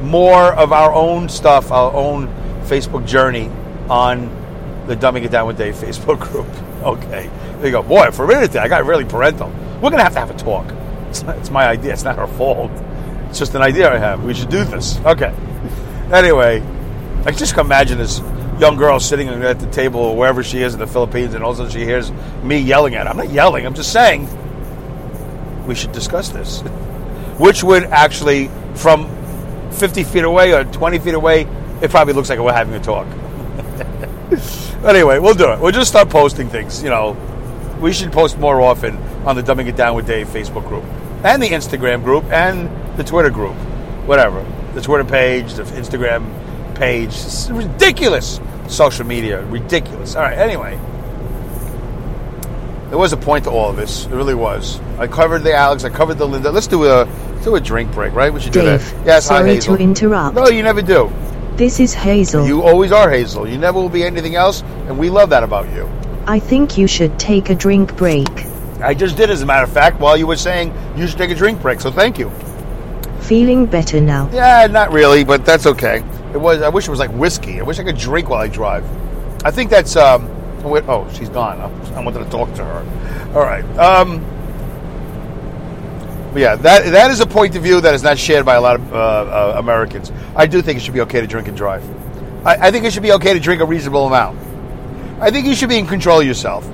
more 0.00 0.54
of 0.54 0.72
our 0.72 0.92
own 0.92 1.28
stuff, 1.28 1.72
our 1.72 1.92
own 1.92 2.32
Facebook 2.68 3.06
journey 3.06 3.50
on 3.88 4.28
the 4.86 4.96
Dumbing 4.96 5.24
It 5.24 5.30
Down 5.30 5.46
with 5.46 5.58
Dave 5.58 5.74
Facebook 5.74 6.20
group. 6.20 6.46
Okay. 6.78 7.28
There 7.56 7.66
you 7.66 7.72
go. 7.72 7.82
Boy, 7.82 8.12
for 8.12 8.24
a 8.24 8.28
minute 8.28 8.52
there, 8.52 8.62
I 8.62 8.68
got 8.68 8.86
really 8.86 9.04
parental. 9.04 9.48
We're 9.48 9.90
going 9.90 9.96
to 9.96 10.04
have 10.04 10.12
to 10.12 10.20
have 10.20 10.30
a 10.30 10.38
talk. 10.38 10.64
It's, 11.08 11.22
it's 11.22 11.50
my 11.50 11.66
idea. 11.66 11.92
It's 11.92 12.04
not 12.04 12.16
her 12.16 12.28
fault. 12.28 12.70
It's 13.28 13.38
just 13.40 13.52
an 13.56 13.62
idea 13.62 13.92
I 13.92 13.98
have. 13.98 14.22
We 14.22 14.32
should 14.32 14.48
do 14.48 14.62
this. 14.62 14.96
Okay. 15.00 15.34
Anyway, 16.12 16.62
I 17.26 17.32
just 17.32 17.54
can 17.54 17.66
imagine 17.66 17.98
this 17.98 18.20
young 18.60 18.76
girl 18.76 19.00
sitting 19.00 19.28
at 19.28 19.58
the 19.58 19.70
table 19.70 20.00
or 20.00 20.16
wherever 20.16 20.44
she 20.44 20.62
is 20.62 20.72
in 20.72 20.78
the 20.78 20.86
Philippines, 20.86 21.34
and 21.34 21.42
all 21.42 21.50
of 21.50 21.58
a 21.58 21.64
sudden 21.64 21.72
she 21.72 21.84
hears 21.84 22.12
me 22.44 22.58
yelling 22.58 22.94
at 22.94 23.06
her. 23.06 23.10
I'm 23.10 23.16
not 23.16 23.30
yelling. 23.30 23.66
I'm 23.66 23.74
just 23.74 23.92
saying 23.92 24.28
we 25.66 25.74
should 25.74 25.92
discuss 25.92 26.28
this, 26.28 26.60
which 27.38 27.64
would 27.64 27.84
actually, 27.84 28.50
from 28.74 29.10
50 29.72 30.04
feet 30.04 30.24
away 30.24 30.54
or 30.54 30.64
20 30.64 30.98
feet 31.00 31.14
away, 31.14 31.46
it 31.82 31.90
probably 31.90 32.14
looks 32.14 32.28
like 32.28 32.38
we're 32.38 32.52
having 32.52 32.74
a 32.74 32.80
talk. 32.80 33.06
anyway, 34.84 35.18
we'll 35.18 35.34
do 35.34 35.52
it. 35.52 35.60
We'll 35.60 35.72
just 35.72 35.90
start 35.90 36.08
posting 36.08 36.48
things. 36.48 36.82
You 36.82 36.90
know, 36.90 37.16
we 37.80 37.92
should 37.92 38.12
post 38.12 38.38
more 38.38 38.60
often 38.60 38.96
on 39.24 39.36
the 39.36 39.42
Dumbing 39.42 39.68
It 39.68 39.76
Down 39.76 39.94
with 39.94 40.06
Dave 40.06 40.28
Facebook 40.28 40.66
group 40.68 40.84
and 41.24 41.42
the 41.42 41.48
Instagram 41.48 42.04
group 42.04 42.24
and 42.24 42.68
the 42.96 43.04
Twitter 43.04 43.30
group, 43.30 43.54
whatever. 44.06 44.44
The 44.74 44.80
Twitter 44.80 45.04
page, 45.04 45.54
the 45.54 45.62
Instagram 45.64 46.74
page. 46.76 47.08
It's 47.08 47.50
ridiculous. 47.50 48.40
Social 48.68 49.06
media, 49.06 49.44
ridiculous. 49.46 50.14
All 50.14 50.22
right, 50.22 50.36
anyway. 50.36 50.78
There 52.90 52.98
was 52.98 53.12
a 53.12 53.16
point 53.16 53.44
to 53.44 53.50
all 53.50 53.70
of 53.70 53.76
this. 53.76 54.06
It 54.06 54.12
really 54.12 54.34
was. 54.34 54.80
I 54.98 55.06
covered 55.06 55.40
the 55.42 55.54
Alex. 55.54 55.84
I 55.84 55.90
covered 55.90 56.14
the 56.14 56.26
Linda. 56.26 56.50
Let's 56.50 56.66
do 56.66 56.84
a 56.86 57.08
do 57.44 57.54
a 57.54 57.60
drink 57.60 57.92
break, 57.92 58.14
right? 58.14 58.32
We 58.32 58.40
should 58.40 58.52
do 58.52 58.62
that. 58.62 58.80
Yes, 59.04 59.28
hi, 59.28 59.38
sorry 59.38 59.54
Hazel. 59.54 59.76
to 59.76 59.82
interrupt. 59.82 60.36
No, 60.36 60.48
you 60.48 60.62
never 60.62 60.82
do. 60.82 61.12
This 61.58 61.80
is 61.80 61.92
Hazel. 61.92 62.46
You 62.46 62.62
always 62.62 62.92
are 62.92 63.10
Hazel. 63.10 63.48
You 63.48 63.58
never 63.58 63.80
will 63.80 63.88
be 63.88 64.04
anything 64.04 64.36
else, 64.36 64.62
and 64.86 64.96
we 64.96 65.10
love 65.10 65.30
that 65.30 65.42
about 65.42 65.68
you. 65.74 65.90
I 66.24 66.38
think 66.38 66.78
you 66.78 66.86
should 66.86 67.18
take 67.18 67.50
a 67.50 67.54
drink 67.56 67.96
break. 67.96 68.28
I 68.80 68.94
just 68.94 69.16
did, 69.16 69.28
as 69.28 69.42
a 69.42 69.46
matter 69.46 69.64
of 69.64 69.72
fact, 69.72 69.98
while 69.98 70.16
you 70.16 70.28
were 70.28 70.36
saying 70.36 70.72
you 70.96 71.08
should 71.08 71.18
take 71.18 71.32
a 71.32 71.34
drink 71.34 71.60
break. 71.60 71.80
So 71.80 71.90
thank 71.90 72.16
you. 72.16 72.30
Feeling 73.22 73.66
better 73.66 74.00
now. 74.00 74.30
Yeah, 74.32 74.68
not 74.68 74.92
really, 74.92 75.24
but 75.24 75.44
that's 75.44 75.66
okay. 75.66 76.04
It 76.32 76.36
was. 76.36 76.62
I 76.62 76.68
wish 76.68 76.86
it 76.86 76.92
was 76.92 77.00
like 77.00 77.10
whiskey. 77.10 77.58
I 77.58 77.64
wish 77.64 77.80
I 77.80 77.82
could 77.82 77.98
drink 77.98 78.28
while 78.28 78.40
I 78.40 78.46
drive. 78.46 78.84
I 79.44 79.50
think 79.50 79.68
that's. 79.68 79.96
Um, 79.96 80.28
oh, 80.62 80.76
oh, 80.86 81.12
she's 81.12 81.28
gone. 81.28 81.58
I, 81.58 81.98
I 81.98 82.04
wanted 82.04 82.22
to 82.22 82.30
talk 82.30 82.54
to 82.54 82.64
her. 82.64 83.34
All 83.34 83.42
right. 83.42 83.64
Um, 83.76 84.24
yeah, 86.34 86.56
that 86.56 86.90
that 86.92 87.10
is 87.10 87.20
a 87.20 87.26
point 87.26 87.56
of 87.56 87.62
view 87.62 87.80
that 87.80 87.94
is 87.94 88.02
not 88.02 88.18
shared 88.18 88.44
by 88.44 88.56
a 88.56 88.60
lot 88.60 88.76
of 88.76 88.92
uh, 88.92 88.96
uh, 88.96 89.54
Americans. 89.58 90.12
I 90.36 90.46
do 90.46 90.62
think 90.62 90.78
it 90.78 90.82
should 90.82 90.94
be 90.94 91.00
okay 91.02 91.20
to 91.20 91.26
drink 91.26 91.48
and 91.48 91.56
drive. 91.56 91.84
I, 92.46 92.68
I 92.68 92.70
think 92.70 92.84
it 92.84 92.92
should 92.92 93.02
be 93.02 93.12
okay 93.12 93.32
to 93.32 93.40
drink 93.40 93.60
a 93.62 93.66
reasonable 93.66 94.06
amount. 94.06 94.38
I 95.20 95.30
think 95.30 95.46
you 95.46 95.54
should 95.54 95.68
be 95.68 95.78
in 95.78 95.86
control 95.86 96.20
of 96.20 96.26
yourself. 96.26 96.68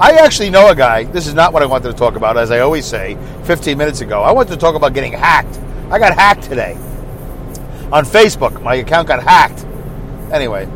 I 0.00 0.12
actually 0.12 0.50
know 0.50 0.70
a 0.70 0.76
guy. 0.76 1.04
This 1.04 1.26
is 1.26 1.34
not 1.34 1.52
what 1.52 1.62
I 1.62 1.66
wanted 1.66 1.90
to 1.90 1.96
talk 1.96 2.14
about, 2.14 2.36
as 2.36 2.52
I 2.52 2.60
always 2.60 2.86
say 2.86 3.18
15 3.44 3.76
minutes 3.76 4.00
ago. 4.00 4.22
I 4.22 4.30
wanted 4.30 4.50
to 4.50 4.56
talk 4.56 4.76
about 4.76 4.94
getting 4.94 5.12
hacked. 5.12 5.58
I 5.90 5.98
got 5.98 6.14
hacked 6.14 6.44
today 6.44 6.74
on 7.90 8.04
Facebook. 8.04 8.62
My 8.62 8.76
account 8.76 9.08
got 9.08 9.22
hacked. 9.22 9.64
Anyway, 10.32 10.68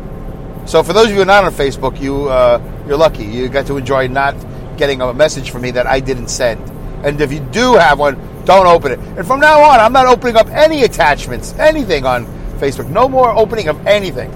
so 0.65 0.83
for 0.83 0.91
those 0.91 1.09
of 1.09 1.15
you 1.15 1.23
not 1.23 1.45
on 1.45 1.53
Facebook, 1.53 2.01
you 2.01 2.27
uh, 2.27 2.59
you're 2.85 2.97
lucky. 2.97 3.23
You 3.23 3.47
got 3.47 3.67
to 3.67 3.77
enjoy 3.77 4.07
not 4.07 4.35
getting 4.77 5.01
a 5.01 5.13
message 5.13 5.51
from 5.51 5.61
me 5.61 5.71
that 5.71 5.87
I 5.87 5.99
didn't 5.99 6.27
send. 6.27 6.72
And 7.03 7.19
if 7.19 7.31
you 7.31 7.39
do 7.39 7.75
have 7.75 7.99
one, 7.99 8.17
don't 8.45 8.67
open 8.67 8.91
it. 8.91 8.99
And 8.99 9.25
from 9.25 9.39
now 9.39 9.61
on, 9.61 9.79
I'm 9.79 9.93
not 9.93 10.07
opening 10.07 10.35
up 10.35 10.47
any 10.47 10.83
attachments, 10.83 11.53
anything 11.59 12.05
on 12.05 12.25
Facebook. 12.59 12.89
No 12.89 13.07
more 13.07 13.29
opening 13.29 13.67
of 13.67 13.85
anything. 13.85 14.31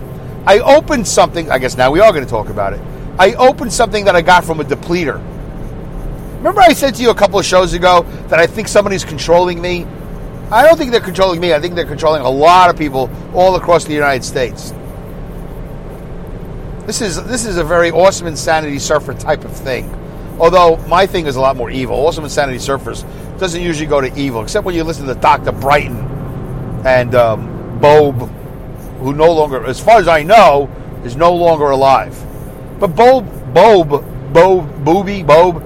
I 0.46 0.60
opened 0.60 1.08
something. 1.08 1.50
I 1.52 1.60
guess 1.60 1.78
now 1.78 1.92
we 1.92 2.00
are 2.00 2.12
going 2.12 2.24
to 2.24 2.30
talk 2.30 2.50
about 2.50 2.74
it. 2.74 2.82
I 3.20 3.34
opened 3.34 3.74
something 3.74 4.06
that 4.06 4.16
I 4.16 4.22
got 4.22 4.46
from 4.46 4.60
a 4.60 4.64
depleter. 4.64 5.22
Remember, 6.38 6.62
I 6.62 6.74
said 6.74 6.96
to 6.96 7.02
you 7.02 7.10
a 7.10 7.16
couple 7.16 7.40
of 7.40 7.46
shows 7.46 7.74
ago 7.74 8.04
that 8.28 8.40
I 8.40 8.48
think 8.48 8.68
somebody's 8.68 9.04
controlling 9.04 9.60
me. 9.60 9.86
I 10.52 10.66
don't 10.66 10.78
think 10.78 10.92
they're 10.92 11.02
controlling 11.02 11.42
me. 11.42 11.54
I 11.54 11.60
think 11.60 11.76
they're 11.76 11.86
controlling 11.86 12.22
a 12.22 12.30
lot 12.30 12.70
of 12.70 12.78
people 12.78 13.10
all 13.34 13.56
across 13.56 13.86
the 13.86 13.94
United 13.94 14.24
States. 14.24 14.72
This 16.86 17.02
is 17.02 17.22
this 17.26 17.46
is 17.46 17.58
a 17.58 17.64
very 17.66 17.92
awesome 17.92 18.28
insanity 18.28 18.80
surfer 18.80 19.14
type 19.14 19.44
of 19.44 19.52
thing. 19.52 19.90
Although 20.40 20.78
my 20.88 21.06
thing 21.06 21.26
is 21.26 21.36
a 21.36 21.42
lot 21.42 21.58
more 21.58 21.70
evil. 21.70 21.96
Awesome 21.96 22.24
insanity 22.24 22.60
surfers 22.60 23.04
doesn't 23.40 23.62
usually 23.62 23.88
go 23.88 24.02
to 24.02 24.16
evil, 24.20 24.42
except 24.42 24.66
when 24.66 24.76
you 24.76 24.84
listen 24.84 25.08
to 25.08 25.16
Dr. 25.16 25.52
Brighton 25.52 25.98
and 26.86 27.16
um, 27.16 27.80
Bob, 27.80 28.30
who 29.00 29.14
no 29.14 29.32
longer, 29.32 29.66
as 29.66 29.80
far 29.80 30.00
as 30.00 30.08
I 30.08 30.24
know, 30.24 30.70
is 31.04 31.16
no 31.16 31.34
longer 31.34 31.70
alive. 31.72 32.16
But 32.80 32.96
Bob, 32.96 33.54
Bob, 33.54 34.34
Bob, 34.34 34.86
Booby, 34.86 35.24
Bob, 35.24 35.64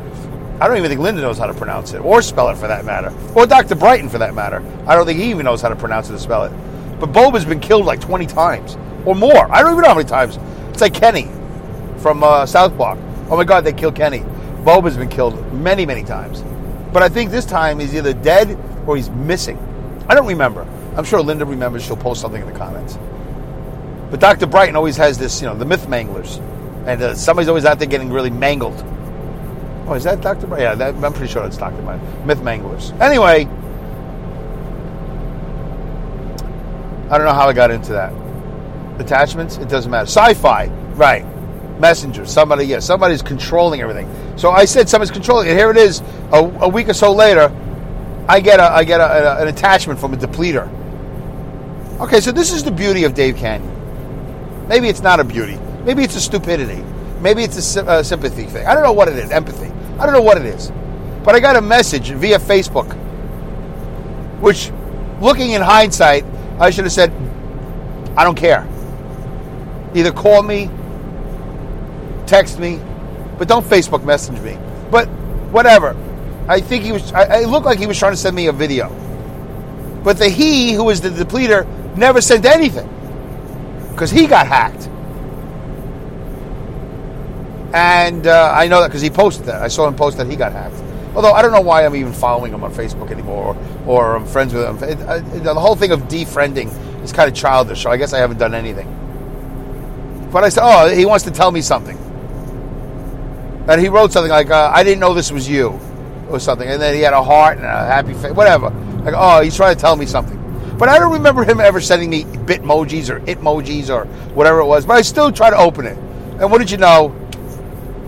I 0.62 0.68
don't 0.68 0.78
even 0.78 0.90
think 0.90 1.02
Linda 1.02 1.22
knows 1.22 1.38
how 1.38 1.48
to 1.48 1.54
pronounce 1.54 1.94
it, 1.94 2.00
or 2.00 2.22
spell 2.22 2.50
it 2.50 2.58
for 2.58 2.68
that 2.68 2.86
matter, 2.86 3.14
or 3.36 3.46
Dr. 3.46 3.76
Brighton 3.76 4.10
for 4.10 4.20
that 4.20 4.34
matter. 4.34 4.64
I 4.86 4.96
don't 4.96 5.06
think 5.06 5.20
he 5.20 5.30
even 5.30 5.46
knows 5.46 5.62
how 5.62 5.70
to 5.70 5.76
pronounce 5.76 6.10
it 6.10 6.14
or 6.14 6.20
spell 6.20 6.44
it. 6.44 6.52
But 7.00 7.08
Bob 7.08 7.34
has 7.34 7.46
been 7.46 7.60
killed 7.60 7.86
like 7.86 8.00
20 8.00 8.28
times 8.28 8.78
or 9.06 9.16
more. 9.16 9.52
I 9.52 9.62
don't 9.62 9.72
even 9.72 9.82
know 9.82 9.90
how 9.90 9.96
many 9.96 10.08
times. 10.08 10.38
It's 10.70 10.82
like 10.82 10.94
Kenny 10.94 11.30
from 11.98 12.24
uh, 12.24 12.46
South 12.46 12.78
Park. 12.78 13.00
Oh 13.30 13.38
my 13.38 13.44
God, 13.44 13.64
they 13.64 13.74
killed 13.74 13.96
Kenny. 13.96 14.24
Bob 14.64 14.84
has 14.86 14.98
been 14.98 15.10
killed 15.10 15.54
many, 15.54 15.86
many 15.86 16.04
times. 16.04 16.44
But 16.94 17.04
I 17.04 17.10
think 17.10 17.32
this 17.32 17.46
time 17.46 17.80
he's 17.80 17.96
either 17.96 18.14
dead 18.14 18.58
or 18.86 18.96
he's 18.96 19.10
missing. 19.10 19.58
I 20.08 20.16
don't 20.16 20.28
remember. 20.28 20.68
I'm 20.96 21.06
sure 21.06 21.22
Linda 21.22 21.46
remembers. 21.46 21.86
She'll 21.86 21.96
post 21.96 22.22
something 22.22 22.42
in 22.42 22.52
the 22.52 22.58
comments. 22.58 22.98
But 24.12 24.20
Dr. 24.20 24.46
Brighton 24.46 24.76
always 24.76 24.98
has 24.98 25.18
this, 25.18 25.42
you 25.42 25.48
know, 25.48 25.56
the 25.56 25.66
myth 25.66 25.88
manglers. 25.88 26.40
And 26.86 27.02
uh, 27.02 27.16
somebody's 27.16 27.48
always 27.48 27.66
out 27.66 27.80
there 27.80 27.88
getting 27.88 28.12
really 28.12 28.30
mangled. 28.30 28.84
Oh, 29.88 29.94
is 29.94 30.04
that 30.04 30.22
Dr. 30.22 30.48
Brighton? 30.48 30.66
Yeah, 30.66 30.76
that, 30.76 30.96
I'm 31.04 31.14
pretty 31.14 31.32
sure 31.32 31.46
it's 31.46 31.58
Dr. 31.58 31.82
Brighton. 31.82 32.28
Myth 32.28 32.40
manglers. 32.40 32.92
Anyway, 33.00 33.46
I 37.10 37.18
don't 37.18 37.26
know 37.26 37.34
how 37.34 37.48
I 37.48 37.54
got 37.54 37.72
into 37.72 37.94
that. 37.94 38.14
Attachments? 39.00 39.58
It 39.58 39.70
doesn't 39.70 39.90
matter. 39.90 40.08
Sci 40.08 40.34
fi, 40.36 40.68
right. 40.96 41.26
Messenger, 41.82 42.26
somebody, 42.26 42.66
yeah, 42.66 42.80
somebody's 42.80 43.22
controlling 43.22 43.82
everything. 43.82 44.08
So 44.38 44.52
I 44.52 44.66
said 44.66 44.88
somebody's 44.88 45.12
controlling 45.12 45.48
it. 45.48 45.58
Here 45.58 45.72
it 45.72 45.78
is. 45.78 46.02
A, 46.32 46.38
a 46.38 46.70
week 46.70 46.88
or 46.88 46.94
so 46.94 47.12
later, 47.12 47.52
I 48.30 48.40
get 48.40 48.60
a, 48.60 48.72
I 48.72 48.84
get 48.84 49.02
a, 49.02 49.40
a, 49.40 49.42
an 49.42 49.48
attachment 49.48 50.00
from 50.00 50.14
a 50.14 50.18
depleter. 50.18 50.70
Okay, 52.00 52.22
so 52.22 52.32
this 52.32 52.54
is 52.54 52.64
the 52.64 52.72
beauty 52.72 53.04
of 53.04 53.14
Dave 53.14 53.36
Kanyan. 53.36 54.68
Maybe 54.68 54.88
it's 54.88 55.02
not 55.02 55.20
a 55.20 55.24
beauty. 55.24 55.58
Maybe 55.84 56.04
it's 56.04 56.16
a 56.16 56.22
stupidity. 56.22 56.84
Maybe 57.20 57.44
it's 57.44 57.76
a 57.76 57.84
uh, 57.84 58.04
sympathy 58.04 58.46
thing. 58.46 58.66
I 58.66 58.74
don't 58.74 58.84
know 58.84 58.94
what 58.94 59.08
it 59.08 59.18
is. 59.18 59.30
Empathy. 59.32 59.72
I 60.00 60.06
don't 60.06 60.14
know 60.14 60.22
what 60.22 60.38
it 60.38 60.46
is. 60.46 60.72
But 61.24 61.36
I 61.36 61.40
got 61.40 61.56
a 61.56 61.62
message 61.62 62.10
via 62.12 62.40
Facebook, 62.40 62.92
which, 64.40 64.72
looking 65.20 65.52
in 65.52 65.62
hindsight, 65.62 66.26
I 66.60 66.70
should 66.70 66.86
have 66.86 66.94
said, 66.94 67.12
I 68.18 68.24
don't 68.24 68.38
care. 68.38 68.68
Either 69.94 70.12
call 70.12 70.42
me, 70.42 70.70
text 72.32 72.60
me, 72.60 72.80
but 73.38 73.48
don't 73.50 73.66
Facebook 73.66 74.06
message 74.06 74.40
me. 74.40 74.58
But 74.90 75.08
whatever. 75.52 75.96
I 76.48 76.62
think 76.62 76.84
he 76.84 76.92
was. 76.92 77.12
I, 77.12 77.42
it 77.42 77.48
looked 77.48 77.66
like 77.66 77.78
he 77.78 77.88
was 77.88 78.00
trying 78.00 78.14
to 78.14 78.18
send 78.18 78.36
me 78.36 78.48
a 78.48 78.54
video. 78.54 78.90
But 80.04 80.18
the 80.18 80.30
he 80.30 80.74
who 80.74 80.86
was 80.86 81.02
the 81.02 81.10
depleter 81.10 81.68
never 81.96 82.22
sent 82.22 82.46
anything 82.46 82.90
because 83.92 84.10
he 84.10 84.28
got 84.28 84.48
hacked. 84.48 84.88
And 87.74 88.28
uh, 88.28 88.54
I 88.56 88.68
know 88.68 88.82
that 88.82 88.88
because 88.88 89.02
he 89.02 89.10
posted 89.10 89.46
that. 89.46 89.62
I 89.62 89.68
saw 89.68 89.88
him 89.88 89.96
post 89.96 90.18
that 90.18 90.28
he 90.28 90.36
got 90.36 90.52
hacked. 90.54 90.82
Although 91.16 91.34
I 91.34 91.42
don't 91.42 91.52
know 91.52 91.62
why 91.62 91.86
I'm 91.86 91.96
even 91.96 92.14
following 92.14 92.54
him 92.54 92.64
on 92.64 92.74
Facebook 92.74 93.12
anymore 93.12 93.56
or, 93.86 94.14
or 94.14 94.16
I'm 94.16 94.26
friends 94.26 94.54
with 94.54 94.66
him. 94.66 94.78
It, 94.84 95.00
it, 95.00 95.44
the 95.44 95.54
whole 95.54 95.76
thing 95.76 95.92
of 95.92 96.02
defriending 96.04 96.72
is 97.04 97.12
kind 97.12 97.30
of 97.30 97.36
childish, 97.36 97.84
so 97.84 97.92
I 97.92 97.98
guess 97.98 98.14
I 98.14 98.20
haven't 98.20 98.40
done 98.40 98.56
anything. 98.56 98.88
But 100.32 100.46
I 100.46 100.50
said, 100.50 100.64
oh, 100.64 100.90
he 100.90 101.06
wants 101.06 101.26
to 101.26 101.32
tell 101.32 101.52
me 101.52 101.62
something. 101.62 101.98
And 103.72 103.80
he 103.80 103.88
wrote 103.88 104.12
something 104.12 104.30
like, 104.30 104.50
uh, 104.50 104.70
I 104.74 104.84
didn't 104.84 105.00
know 105.00 105.14
this 105.14 105.32
was 105.32 105.48
you, 105.48 105.80
or 106.30 106.42
something. 106.42 106.68
And 106.68 106.82
then 106.82 106.94
he 106.94 107.02
had 107.02 107.14
a 107.14 107.24
heart 107.24 107.58
and 107.58 107.66
a 107.66 107.70
happy 107.70 108.14
face, 108.14 108.34
whatever. 108.34 108.70
Like, 108.70 109.14
oh, 109.18 109.42
he's 109.42 109.56
trying 109.56 109.76
to 109.76 109.80
tell 109.80 109.96
me 109.96 110.06
something. 110.06 110.38
But 110.78 110.90
I 110.90 111.00
don't 111.00 111.14
remember 111.14 111.46
him 111.46 111.62
ever 111.62 111.80
sending 111.80 112.10
me 112.10 112.24
bitmojis 112.24 113.10
or 113.10 113.22
itmojis 113.22 113.90
or 113.90 114.06
whatever 114.34 114.60
it 114.60 114.66
was. 114.66 114.86
But 114.86 114.98
I 114.98 115.02
still 115.04 115.32
try 115.32 115.50
to 115.50 115.56
open 115.56 115.86
it. 115.86 115.98
And 115.98 116.52
what 116.52 116.58
did 116.58 116.70
you 116.70 116.78
know? 116.78 117.16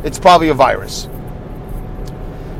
It's 0.04 0.20
probably 0.20 0.50
a 0.50 0.54
virus. 0.54 1.08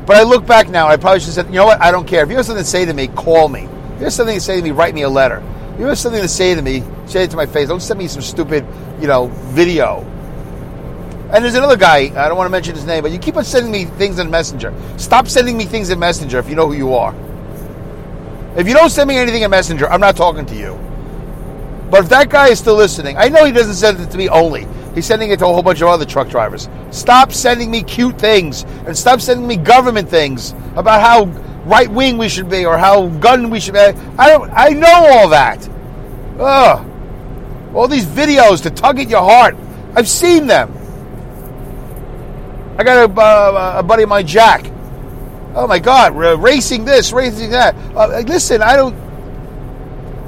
But 0.06 0.16
I 0.16 0.22
look 0.22 0.46
back 0.46 0.70
now, 0.70 0.88
I 0.88 0.96
probably 0.96 1.20
should 1.20 1.26
have 1.26 1.34
said, 1.34 1.46
you 1.48 1.54
know 1.54 1.66
what? 1.66 1.82
I 1.82 1.90
don't 1.90 2.06
care. 2.06 2.22
If 2.24 2.30
you 2.30 2.36
have 2.36 2.46
something 2.46 2.64
to 2.64 2.70
say 2.70 2.86
to 2.86 2.94
me, 2.94 3.08
call 3.08 3.48
me. 3.48 3.64
If 3.64 3.98
you 3.98 4.04
have 4.04 4.12
something 4.14 4.36
to 4.36 4.40
say 4.40 4.56
to 4.56 4.62
me, 4.62 4.70
write 4.70 4.94
me 4.94 5.02
a 5.02 5.10
letter. 5.10 5.42
If 5.74 5.80
you 5.80 5.86
have 5.86 5.98
something 5.98 6.22
to 6.22 6.28
say 6.28 6.54
to 6.54 6.62
me, 6.62 6.82
say 7.06 7.24
it 7.24 7.30
to 7.32 7.36
my 7.36 7.44
face. 7.46 7.68
Don't 7.68 7.80
send 7.80 7.98
me 7.98 8.08
some 8.08 8.22
stupid, 8.22 8.64
you 8.98 9.08
know, 9.08 9.26
video. 9.52 10.10
And 11.32 11.44
there's 11.44 11.54
another 11.54 11.76
guy, 11.76 12.12
I 12.14 12.28
don't 12.28 12.36
want 12.36 12.46
to 12.46 12.52
mention 12.52 12.74
his 12.74 12.84
name, 12.84 13.02
but 13.02 13.10
you 13.10 13.18
keep 13.18 13.36
on 13.36 13.44
sending 13.44 13.72
me 13.72 13.86
things 13.86 14.18
in 14.18 14.30
Messenger. 14.30 14.72
Stop 14.98 15.26
sending 15.26 15.56
me 15.56 15.64
things 15.64 15.90
in 15.90 15.98
Messenger 15.98 16.38
if 16.38 16.48
you 16.48 16.54
know 16.54 16.66
who 16.66 16.74
you 16.74 16.94
are. 16.94 17.14
If 18.56 18.68
you 18.68 18.74
don't 18.74 18.90
send 18.90 19.08
me 19.08 19.16
anything 19.16 19.42
in 19.42 19.50
Messenger, 19.50 19.88
I'm 19.88 20.00
not 20.00 20.16
talking 20.16 20.46
to 20.46 20.54
you. 20.54 20.78
But 21.90 22.04
if 22.04 22.08
that 22.10 22.28
guy 22.28 22.48
is 22.48 22.58
still 22.58 22.76
listening, 22.76 23.16
I 23.16 23.28
know 23.28 23.44
he 23.44 23.52
doesn't 23.52 23.74
send 23.74 24.00
it 24.00 24.10
to 24.10 24.18
me 24.18 24.28
only. 24.28 24.66
He's 24.94 25.06
sending 25.06 25.30
it 25.30 25.40
to 25.40 25.46
a 25.46 25.48
whole 25.48 25.62
bunch 25.62 25.80
of 25.80 25.88
other 25.88 26.04
truck 26.04 26.28
drivers. 26.28 26.68
Stop 26.90 27.32
sending 27.32 27.70
me 27.70 27.82
cute 27.82 28.18
things 28.18 28.62
and 28.86 28.96
stop 28.96 29.20
sending 29.20 29.46
me 29.46 29.56
government 29.56 30.08
things 30.08 30.52
about 30.76 31.00
how 31.00 31.24
right 31.64 31.90
wing 31.90 32.16
we 32.16 32.28
should 32.28 32.48
be 32.48 32.64
or 32.64 32.78
how 32.78 33.08
gun 33.08 33.50
we 33.50 33.58
should 33.58 33.74
be. 33.74 33.80
I 33.80 34.28
don't. 34.28 34.50
I 34.52 34.68
know 34.68 34.88
all 34.92 35.28
that. 35.30 35.68
Ugh. 36.38 36.90
All 37.74 37.88
these 37.88 38.06
videos 38.06 38.62
to 38.62 38.70
tug 38.70 39.00
at 39.00 39.08
your 39.08 39.22
heart. 39.22 39.56
I've 39.96 40.08
seen 40.08 40.46
them. 40.46 40.72
I 42.76 42.84
got 42.84 43.10
a, 43.10 43.20
uh, 43.20 43.74
a 43.78 43.82
buddy 43.82 44.02
of 44.02 44.08
mine, 44.08 44.26
Jack. 44.26 44.70
Oh 45.54 45.66
my 45.68 45.78
God, 45.78 46.16
racing 46.16 46.84
this, 46.84 47.12
racing 47.12 47.50
that. 47.50 47.74
Uh, 47.94 48.22
listen, 48.26 48.62
I 48.62 48.76
don't. 48.76 49.04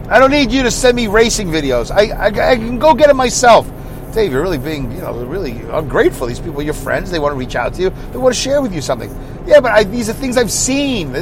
I 0.09 0.21
don't 0.21 0.31
need 0.31 0.53
you 0.53 0.63
to 0.63 0.71
send 0.71 0.95
me 0.95 1.09
racing 1.09 1.49
videos. 1.49 1.91
I, 1.91 2.11
I, 2.13 2.27
I 2.27 2.57
can 2.57 2.79
go 2.79 2.95
get 2.95 3.11
it 3.11 3.15
myself. 3.15 3.69
Dave, 4.13 4.31
you're 4.31 4.41
really 4.41 4.57
being, 4.57 4.93
you 4.93 5.01
know, 5.01 5.13
really 5.25 5.61
ungrateful. 5.63 6.29
These 6.29 6.39
people, 6.39 6.63
your 6.63 6.75
friends, 6.75 7.11
they 7.11 7.19
want 7.19 7.33
to 7.33 7.37
reach 7.37 7.57
out 7.57 7.75
to 7.75 7.83
you. 7.83 7.91
They 7.91 8.19
want 8.19 8.33
to 8.33 8.41
share 8.41 8.63
with 8.63 8.73
you 8.73 8.81
something. 8.81 9.11
Yeah, 9.47 9.59
but 9.59 9.73
I, 9.73 9.83
these 9.83 10.09
are 10.09 10.13
things 10.13 10.37
I've 10.37 10.53
seen. 10.53 11.15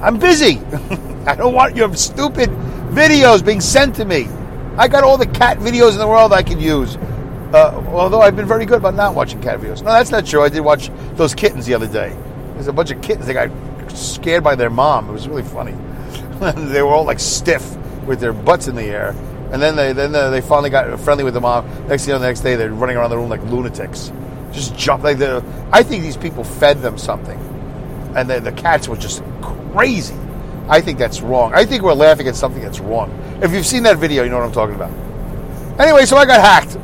I'm 0.00 0.18
busy. 0.18 0.58
I 1.26 1.34
don't 1.34 1.54
want 1.54 1.74
your 1.74 1.92
stupid 1.96 2.50
videos 2.90 3.44
being 3.44 3.60
sent 3.60 3.96
to 3.96 4.04
me. 4.04 4.28
I 4.76 4.86
got 4.86 5.02
all 5.02 5.16
the 5.16 5.26
cat 5.26 5.58
videos 5.58 5.92
in 5.92 5.98
the 5.98 6.06
world 6.06 6.32
I 6.32 6.44
can 6.44 6.60
use. 6.60 6.96
Uh, 7.54 7.84
although 7.92 8.20
I've 8.20 8.34
been 8.34 8.48
very 8.48 8.66
good 8.66 8.78
about 8.78 8.96
not 8.96 9.14
watching 9.14 9.40
cat 9.40 9.60
videos. 9.60 9.78
No, 9.80 9.92
that's 9.92 10.10
not 10.10 10.26
true. 10.26 10.42
I 10.42 10.48
did 10.48 10.62
watch 10.62 10.90
those 11.14 11.36
kittens 11.36 11.66
the 11.66 11.74
other 11.74 11.86
day. 11.86 12.12
There's 12.54 12.66
a 12.66 12.72
bunch 12.72 12.90
of 12.90 13.00
kittens. 13.00 13.28
They 13.28 13.32
got 13.32 13.48
scared 13.92 14.42
by 14.42 14.56
their 14.56 14.70
mom. 14.70 15.08
It 15.08 15.12
was 15.12 15.28
really 15.28 15.44
funny. 15.44 15.72
they 16.72 16.82
were 16.82 16.88
all 16.88 17.04
like 17.04 17.20
stiff 17.20 17.76
with 18.06 18.18
their 18.18 18.32
butts 18.32 18.66
in 18.66 18.74
the 18.74 18.82
air. 18.82 19.10
And 19.52 19.62
then 19.62 19.76
they 19.76 19.92
then 19.92 20.10
they 20.10 20.40
finally 20.40 20.68
got 20.68 20.98
friendly 20.98 21.22
with 21.22 21.34
the 21.34 21.40
mom. 21.40 21.64
Next 21.86 22.08
know, 22.08 22.18
the 22.18 22.26
next 22.26 22.40
day 22.40 22.56
they're 22.56 22.72
running 22.72 22.96
around 22.96 23.10
the 23.10 23.18
room 23.18 23.28
like 23.28 23.42
lunatics, 23.44 24.10
just 24.50 24.76
jump 24.76 25.04
like 25.04 25.18
the. 25.18 25.44
I 25.70 25.84
think 25.84 26.02
these 26.02 26.16
people 26.16 26.42
fed 26.42 26.82
them 26.82 26.98
something, 26.98 27.38
and 28.16 28.28
the, 28.28 28.40
the 28.40 28.50
cats 28.50 28.88
were 28.88 28.96
just 28.96 29.22
crazy. 29.40 30.16
I 30.68 30.80
think 30.80 30.98
that's 30.98 31.20
wrong. 31.20 31.54
I 31.54 31.64
think 31.64 31.84
we're 31.84 31.94
laughing 31.94 32.26
at 32.26 32.34
something 32.34 32.62
that's 32.62 32.80
wrong. 32.80 33.16
If 33.42 33.52
you've 33.52 33.66
seen 33.66 33.84
that 33.84 33.98
video, 33.98 34.24
you 34.24 34.30
know 34.30 34.38
what 34.38 34.46
I'm 34.46 34.52
talking 34.52 34.74
about. 34.74 34.90
Anyway, 35.78 36.04
so 36.04 36.16
I 36.16 36.26
got 36.26 36.40
hacked. 36.40 36.78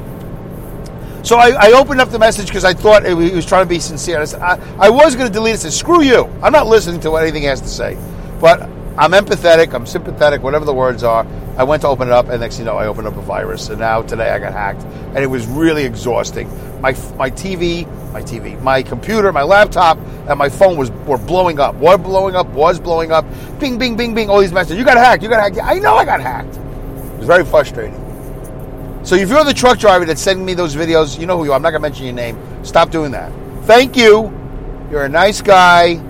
So 1.22 1.36
I, 1.36 1.50
I 1.50 1.72
opened 1.72 2.00
up 2.00 2.10
the 2.10 2.18
message 2.18 2.46
because 2.46 2.64
I 2.64 2.72
thought 2.72 3.04
he 3.04 3.14
was 3.14 3.44
trying 3.44 3.64
to 3.64 3.68
be 3.68 3.78
sincere. 3.78 4.20
I, 4.20 4.24
said, 4.24 4.40
I, 4.40 4.58
I 4.78 4.90
was 4.90 5.14
going 5.14 5.26
to 5.26 5.32
delete 5.32 5.52
it. 5.52 5.58
I 5.58 5.62
said, 5.62 5.72
screw 5.72 6.02
you. 6.02 6.24
I'm 6.42 6.52
not 6.52 6.66
listening 6.66 7.00
to 7.02 7.10
what 7.10 7.22
anything 7.22 7.42
has 7.44 7.60
to 7.60 7.68
say. 7.68 7.98
But 8.40 8.62
I'm 8.96 9.12
empathetic, 9.12 9.72
I'm 9.74 9.86
sympathetic, 9.86 10.42
whatever 10.42 10.64
the 10.64 10.74
words 10.74 11.04
are. 11.04 11.26
I 11.56 11.64
went 11.64 11.82
to 11.82 11.88
open 11.88 12.08
it 12.08 12.12
up, 12.12 12.28
and 12.28 12.40
next 12.40 12.56
thing 12.56 12.64
you 12.64 12.72
know, 12.72 12.78
I 12.78 12.86
opened 12.86 13.06
up 13.06 13.16
a 13.16 13.22
virus. 13.22 13.68
And 13.68 13.78
now 13.78 14.02
today 14.02 14.30
I 14.30 14.38
got 14.38 14.52
hacked, 14.52 14.82
and 14.82 15.18
it 15.18 15.26
was 15.26 15.46
really 15.46 15.84
exhausting. 15.84 16.48
My 16.80 16.92
my 17.16 17.30
TV, 17.30 17.86
my 18.12 18.22
TV, 18.22 18.60
my 18.62 18.82
computer, 18.82 19.32
my 19.32 19.42
laptop, 19.42 19.98
and 20.28 20.38
my 20.38 20.48
phone 20.48 20.76
was 20.76 20.90
were 21.06 21.18
blowing 21.18 21.60
up. 21.60 21.74
Were 21.76 21.98
blowing 21.98 22.34
up. 22.34 22.46
Was 22.48 22.80
blowing 22.80 23.12
up. 23.12 23.26
Bing, 23.58 23.78
bing, 23.78 23.96
bing, 23.96 24.14
bing. 24.14 24.30
All 24.30 24.40
these 24.40 24.52
messages. 24.52 24.78
You 24.78 24.84
got 24.84 24.96
hacked. 24.96 25.22
You 25.22 25.28
got 25.28 25.40
hacked. 25.40 25.58
I 25.62 25.78
know 25.78 25.96
I 25.96 26.04
got 26.04 26.20
hacked. 26.20 26.56
It 26.56 27.18
was 27.18 27.26
very 27.26 27.44
frustrating. 27.44 27.99
So 29.02 29.16
if 29.16 29.30
you're 29.30 29.44
the 29.44 29.54
truck 29.54 29.78
driver 29.78 30.04
that's 30.04 30.20
sending 30.20 30.44
me 30.44 30.54
those 30.54 30.76
videos, 30.76 31.18
you 31.18 31.26
know 31.26 31.38
who 31.38 31.44
you 31.44 31.52
are. 31.52 31.56
I'm 31.56 31.62
not 31.62 31.70
gonna 31.70 31.80
mention 31.80 32.04
your 32.04 32.14
name. 32.14 32.38
Stop 32.64 32.90
doing 32.90 33.12
that. 33.12 33.32
Thank 33.64 33.96
you. 33.96 34.32
You're 34.90 35.04
a 35.04 35.08
nice 35.08 35.40
guy. 35.40 36.02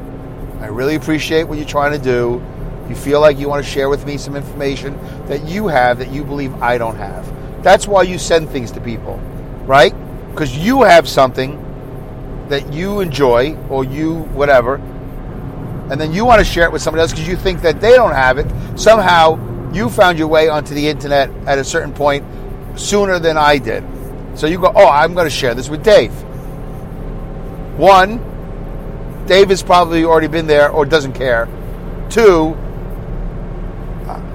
I 0.61 0.67
really 0.67 0.97
appreciate 0.97 1.45
what 1.45 1.59
you're 1.59 1.67
trying 1.67 1.93
to 1.93 2.05
do. 2.05 2.43
You 2.89 2.97
feel 2.97 3.21
like 3.21 3.39
you 3.39 3.49
want 3.49 3.65
to 3.65 3.71
share 3.71 3.89
with 3.89 4.05
me 4.05 4.17
some 4.17 4.35
information 4.35 4.99
that 5.27 5.47
you 5.47 5.69
have 5.69 5.99
that 5.99 6.11
you 6.11 6.25
believe 6.25 6.53
I 6.61 6.79
don't 6.79 6.97
have. 6.97 7.63
That's 7.63 7.87
why 7.87 8.03
you 8.03 8.19
send 8.19 8.49
things 8.51 8.73
to 8.73 8.81
people, 8.81 9.19
right? 9.65 9.95
Because 10.31 10.57
you 10.57 10.83
have 10.83 11.09
something 11.09 11.57
that 12.49 12.73
you 12.73 13.01
enjoy 13.01 13.57
or 13.69 13.85
you 13.85 14.23
whatever, 14.33 14.77
and 15.91 16.01
then 16.01 16.13
you 16.13 16.25
want 16.25 16.41
to 16.41 16.45
share 16.45 16.65
it 16.65 16.73
with 16.73 16.83
somebody 16.83 17.03
else 17.03 17.13
because 17.13 17.29
you 17.29 17.37
think 17.37 17.63
that 17.63 17.81
they 17.81 17.95
don't 17.95 18.15
have 18.15 18.39
it. 18.39 18.47
Somehow 18.77 19.39
you 19.73 19.89
found 19.89 20.19
your 20.19 20.29
way 20.29 20.49
onto 20.49 20.75
the 20.75 20.89
internet 20.89 21.31
at 21.47 21.59
a 21.59 21.65
certain 21.65 21.93
point 21.93 22.25
sooner 22.77 23.19
than 23.19 23.37
I 23.37 23.59
did. 23.59 23.85
So 24.35 24.47
you 24.47 24.59
go, 24.59 24.73
oh, 24.75 24.89
I'm 24.89 25.15
going 25.15 25.27
to 25.27 25.31
share 25.31 25.55
this 25.55 25.69
with 25.69 25.85
Dave. 25.85 26.13
One, 27.77 28.19
Dave 29.27 29.49
has 29.49 29.63
probably 29.63 30.05
already 30.05 30.29
been 30.29 30.47
there 30.47 30.71
or 30.71 30.85
doesn't 30.85 31.13
care. 31.13 31.49
Two, 32.11 32.57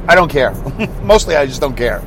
I 0.08 0.16
don't 0.16 0.32
care. 0.32 0.54
Mostly, 1.04 1.36
I 1.36 1.46
just 1.46 1.62
don't 1.62 1.76
care. 1.76 2.00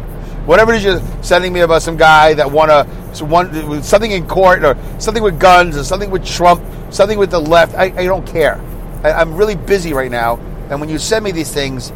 Whatever 0.47 0.73
it 0.73 0.79
is 0.79 0.85
you're 0.85 1.23
sending 1.23 1.53
me 1.53 1.61
about 1.61 1.83
some 1.83 1.97
guy 1.97 2.35
that 2.35 2.51
won 2.51 2.71
a 2.71 2.85
one 3.23 3.83
something 3.83 4.11
in 4.11 4.27
court 4.27 4.65
or 4.65 4.77
something 4.99 5.23
with 5.23 5.39
guns 5.39 5.77
or 5.77 5.85
something 5.85 6.11
with 6.11 6.25
Trump, 6.25 6.63
something 6.91 7.19
with 7.19 7.31
the 7.31 7.39
left, 7.39 7.75
I, 7.75 7.85
I 7.85 8.05
don't 8.05 8.27
care. 8.27 8.61
I, 9.03 9.21
am 9.21 9.35
really 9.35 9.57
busy 9.57 9.93
right 9.93 10.11
now, 10.11 10.37
and 10.71 10.81
when 10.81 10.89
you 10.89 10.99
send 10.99 11.25
me 11.25 11.33
these 11.33 11.53
things, 11.53 11.93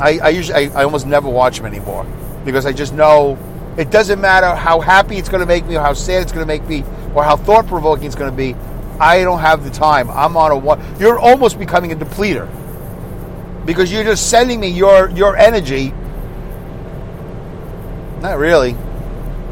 I, 0.00 0.18
I 0.18 0.28
usually 0.28 0.70
I, 0.70 0.80
I 0.80 0.84
almost 0.84 1.06
never 1.06 1.28
watch 1.28 1.56
them 1.56 1.66
anymore 1.66 2.06
because 2.44 2.66
I 2.66 2.72
just 2.72 2.92
know 2.92 3.36
it 3.78 3.92
doesn't 3.92 4.20
matter 4.20 4.56
how 4.56 4.80
happy 4.80 5.16
it's 5.16 5.28
going 5.28 5.40
to 5.40 5.46
make 5.46 5.64
me 5.64 5.76
or 5.76 5.80
how 5.80 5.92
sad 5.92 6.22
it's 6.22 6.32
going 6.32 6.44
to 6.44 6.52
make 6.52 6.68
me 6.68 6.82
or 7.14 7.22
how 7.22 7.36
thought 7.36 7.68
provoking 7.68 8.06
it's 8.06 8.16
going 8.16 8.30
to 8.30 8.36
be. 8.36 8.56
I 8.98 9.22
don't 9.22 9.38
have 9.38 9.62
the 9.62 9.70
time. 9.70 10.10
I'm 10.10 10.36
on 10.36 10.50
a 10.50 10.58
one. 10.58 10.82
You're 10.98 11.18
almost 11.18 11.60
becoming 11.60 11.92
a 11.92 11.96
depleter 11.96 12.48
because 13.64 13.92
you're 13.92 14.02
just 14.02 14.28
sending 14.28 14.58
me 14.58 14.68
your 14.68 15.10
your 15.10 15.36
energy. 15.36 15.94
Not 18.20 18.38
really. 18.38 18.76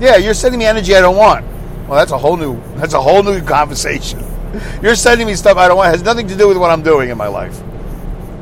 Yeah, 0.01 0.17
you're 0.17 0.35
sending 0.35 0.59
me 0.59 0.67
energy 0.67 0.97
I 0.97 1.01
don't 1.01 1.17
want. 1.17 1.47
Well, 1.87 1.97
that's 1.97 2.11
a 2.11 2.19
whole 2.19 2.37
new 2.37 2.61
that's 2.75 2.95
a 2.95 3.01
whole 3.01 3.23
new 3.23 3.41
conversation. 3.57 4.25
You're 4.83 4.97
sending 4.97 5.29
me 5.29 5.37
stuff 5.37 5.57
I 5.57 5.69
don't 5.69 5.77
want. 5.77 5.91
It 5.91 5.99
has 5.99 6.03
nothing 6.03 6.27
to 6.27 6.37
do 6.37 6.49
with 6.49 6.57
what 6.57 6.73
I'm 6.73 6.83
doing 6.83 7.11
in 7.11 7.17
my 7.17 7.29
life. 7.29 7.63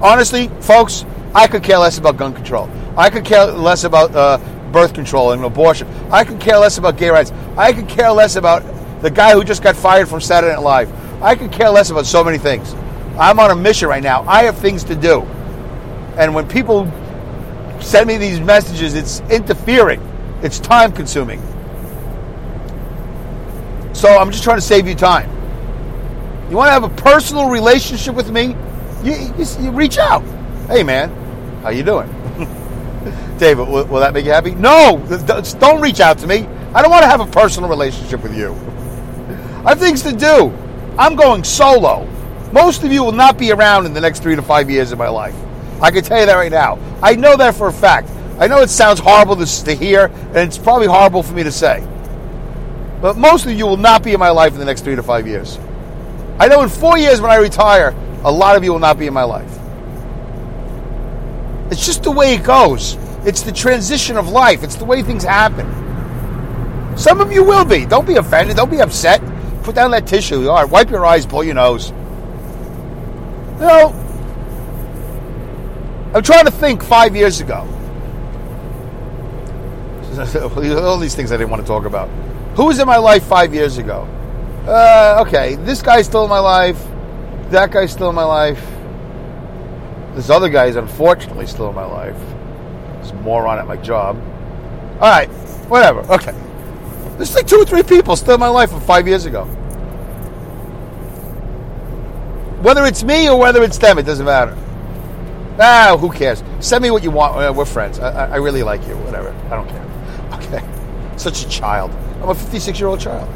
Honestly, 0.01 0.49
folks, 0.61 1.05
I 1.35 1.47
could 1.47 1.63
care 1.63 1.77
less 1.77 1.99
about 1.99 2.17
gun 2.17 2.33
control. 2.33 2.71
I 2.97 3.11
could 3.11 3.25
care 3.25 3.47
less 3.47 3.85
about 3.85 4.15
uh, 4.15 4.39
birth 4.75 4.93
control 4.93 5.33
and 5.33 5.43
abortion. 5.45 5.89
I 6.11 6.25
could 6.25 6.41
care 6.41 6.59
less 6.59 6.77
about 6.77 6.99
gay 6.99 7.09
rights. 7.09 7.33
I 7.57 7.73
could 7.73 7.89
care 7.89 8.11
less 8.11 8.37
about 8.37 8.63
the 9.01 9.11
guy 9.11 9.33
who 9.33 9.45
just 9.45 9.63
got 9.63 9.77
fired 9.77 10.09
from 10.09 10.21
Saturday 10.21 10.53
Night 10.53 10.63
Live. 10.63 11.23
I 11.23 11.37
could 11.37 11.53
care 11.53 11.71
less 11.71 11.91
about 11.91 12.05
so 12.05 12.23
many 12.23 12.37
things. 12.37 12.75
I'm 13.19 13.39
on 13.39 13.51
a 13.51 13.55
mission 13.55 13.89
right 13.89 14.03
now. 14.03 14.25
I 14.25 14.43
have 14.43 14.59
things 14.59 14.85
to 14.85 14.97
do. 14.97 15.23
And 16.19 16.35
when 16.35 16.49
people 16.49 16.91
send 17.81 18.09
me 18.09 18.19
these 18.19 18.41
messages, 18.41 18.95
it's 18.95 19.21
interfering, 19.31 20.01
it's 20.43 20.59
time 20.59 20.93
consuming. 20.93 21.41
So 23.95 24.09
I'm 24.09 24.33
just 24.33 24.43
trying 24.43 24.57
to 24.57 24.63
save 24.63 24.89
you 24.89 24.97
time. 24.97 25.31
You 26.51 26.57
want 26.57 26.69
to 26.69 26.73
have 26.73 26.85
a 26.85 27.03
personal 27.03 27.49
relationship 27.49 28.15
with 28.15 28.31
me? 28.31 28.57
You, 29.05 29.33
you, 29.39 29.47
you 29.61 29.71
reach 29.71 29.99
out. 29.99 30.23
Hey, 30.67 30.83
man, 30.83 31.11
how 31.63 31.71
you 31.71 31.85
doing? 31.85 32.24
David, 33.45 33.69
will, 33.69 33.85
will, 33.85 34.01
that 34.01 34.15
make 34.15 34.25
you 34.25 34.31
happy? 34.31 34.55
No, 34.55 34.97
don't 35.59 35.83
reach 35.83 36.01
out 36.01 36.17
to 36.21 36.27
me. 36.27 36.47
I 36.75 36.81
don't 36.81 36.91
want 36.91 37.03
to 37.03 37.11
have 37.11 37.21
a 37.21 37.27
personal 37.27 37.69
relationship 37.69 38.23
with 38.23 38.35
you. 38.35 38.55
I 39.67 39.69
have 39.69 39.79
things 39.79 40.03
to 40.05 40.13
do. 40.13 40.51
I'm 40.99 41.15
going 41.15 41.45
solo. 41.45 42.07
Most 42.53 42.85
of 42.85 42.91
you 42.91 43.05
will 43.05 43.13
not 43.13 43.37
be 43.37 43.53
around 43.53 43.85
in 43.85 43.93
the 43.93 44.01
next 44.01 44.23
three 44.23 44.35
to 44.35 44.41
five 44.41 44.71
years 44.71 44.93
of 44.93 44.99
my 44.99 45.09
life. 45.09 45.37
I 45.83 45.91
can 45.91 46.03
tell 46.03 46.21
you 46.21 46.25
that 46.25 46.37
right 46.37 46.51
now. 46.51 46.79
I 47.03 47.17
know 47.17 47.37
that 47.37 47.55
for 47.55 47.67
a 47.67 47.73
fact. 47.73 48.09
I 48.39 48.47
know 48.47 48.63
it 48.63 48.71
sounds 48.71 48.99
horrible 48.99 49.37
to, 49.37 49.65
to 49.67 49.75
hear, 49.75 50.07
and 50.07 50.39
it's 50.39 50.57
probably 50.57 50.87
horrible 50.87 51.23
for 51.23 51.35
me 51.35 51.43
to 51.43 51.53
say. 51.53 51.87
But 53.03 53.19
most 53.19 53.45
of 53.45 53.53
you 53.53 53.67
will 53.67 53.77
not 53.77 54.03
be 54.03 54.15
in 54.15 54.21
my 54.21 54.31
life 54.31 54.55
in 54.55 54.59
the 54.59 54.65
next 54.65 54.85
three 54.85 54.97
to 54.97 55.03
five 55.03 55.27
years. 55.27 55.59
I 56.39 56.49
know 56.49 56.63
in 56.63 56.71
four 56.71 56.97
years 56.97 57.21
when 57.21 57.31
I 57.31 57.37
retire, 57.37 57.95
a 58.25 58.33
lot 58.33 58.57
of 58.57 58.65
you 58.65 58.73
will 58.73 58.79
not 58.79 58.99
be 58.99 59.07
in 59.07 59.13
my 59.13 59.25
life. 59.25 59.53
It's 61.71 61.85
just 61.85 62.05
the 62.05 62.11
way 62.11 62.37
it 62.37 62.43
goes. 62.43 62.97
It's 63.27 63.43
the 63.43 63.53
transition 63.53 64.17
of 64.17 64.29
life. 64.29 64.63
It's 64.63 64.77
the 64.77 64.85
way 64.85 65.03
things 65.03 65.25
happen. 65.25 65.67
Some 66.97 67.21
of 67.21 67.33
you 67.33 67.43
will 67.43 67.65
be. 67.65 67.87
Don't 67.87 68.07
be 68.07 68.17
offended. 68.17 68.57
Don't 68.57 68.71
be 68.71 68.81
upset. 68.81 69.21
Put 69.63 69.75
down 69.75 69.91
that 69.93 70.07
tissue. 70.07 70.49
All 70.49 70.57
right, 70.57 70.69
wipe 70.69 70.91
your 70.91 71.05
eyes, 71.07 71.27
blow 71.27 71.41
your 71.41 71.55
nose. 71.55 71.91
You 73.55 73.61
know, 73.61 74.01
I'm 76.15 76.23
trying 76.23 76.45
to 76.45 76.51
think 76.51 76.83
five 76.83 77.17
years 77.17 77.41
ago. 77.41 77.67
All 80.85 80.99
these 80.99 81.15
things 81.15 81.33
I 81.33 81.37
didn't 81.37 81.51
want 81.51 81.63
to 81.63 81.67
talk 81.67 81.87
about. 81.87 82.09
Who 82.57 82.67
was 82.67 82.79
in 82.79 82.87
my 82.87 82.99
life 82.99 83.25
five 83.25 83.53
years 83.53 83.79
ago? 83.79 84.07
Uh, 84.67 85.25
okay, 85.27 85.57
this 85.57 85.83
guy's 85.83 86.07
still 86.07 86.25
in 86.25 86.31
my 86.31 86.39
life. 86.39 86.81
That 87.51 87.73
guy's 87.73 87.91
still 87.91 88.11
in 88.11 88.15
my 88.15 88.25
life. 88.25 88.65
This 90.15 90.31
other 90.31 90.49
guy 90.49 90.67
is 90.67 90.77
unfortunately 90.77 91.47
still 91.47 91.69
in 91.69 91.75
my 91.75 91.85
life. 91.85 92.34
This 93.05 93.13
moron 93.23 93.59
at 93.59 93.67
my 93.67 93.77
job. 93.77 94.17
All 94.95 95.11
right, 95.11 95.29
whatever. 95.69 96.01
Okay. 96.11 96.35
There's 97.19 97.35
like 97.35 97.47
two 97.47 97.57
or 97.57 97.67
three 97.67 97.83
people 97.83 98.17
still 98.17 98.35
in 98.35 98.41
my 98.41 98.49
life 98.49 98.71
from 98.71 98.81
five 98.81 99.07
years 99.07 99.27
ago. 99.27 99.45
Whether 102.63 102.87
it's 102.87 103.05
me 103.05 103.29
or 103.29 103.39
whether 103.39 103.63
it's 103.63 103.77
them, 103.77 103.99
it 103.99 104.05
doesn't 104.05 104.25
matter. 104.25 104.57
Ah, 105.61 105.97
who 106.01 106.11
cares? 106.11 106.43
Send 106.61 106.83
me 106.83 106.91
what 106.91 107.03
you 107.03 107.11
want. 107.11 107.37
Uh, 107.37 107.53
we're 107.55 107.67
friends. 107.67 107.99
I, 107.99 108.27
I 108.27 108.37
really 108.37 108.63
like 108.63 108.81
you. 108.89 108.97
Whatever. 108.97 109.31
I 109.47 109.57
don't 109.57 109.69
care. 109.69 109.85
Okay. 110.35 110.63
Such 111.17 111.45
a 111.45 111.49
child. 111.49 111.91
I'm 112.21 112.29
a 112.29 112.35
56 112.35 112.79
year 112.79 112.89
old 112.89 113.01
child. 113.01 113.29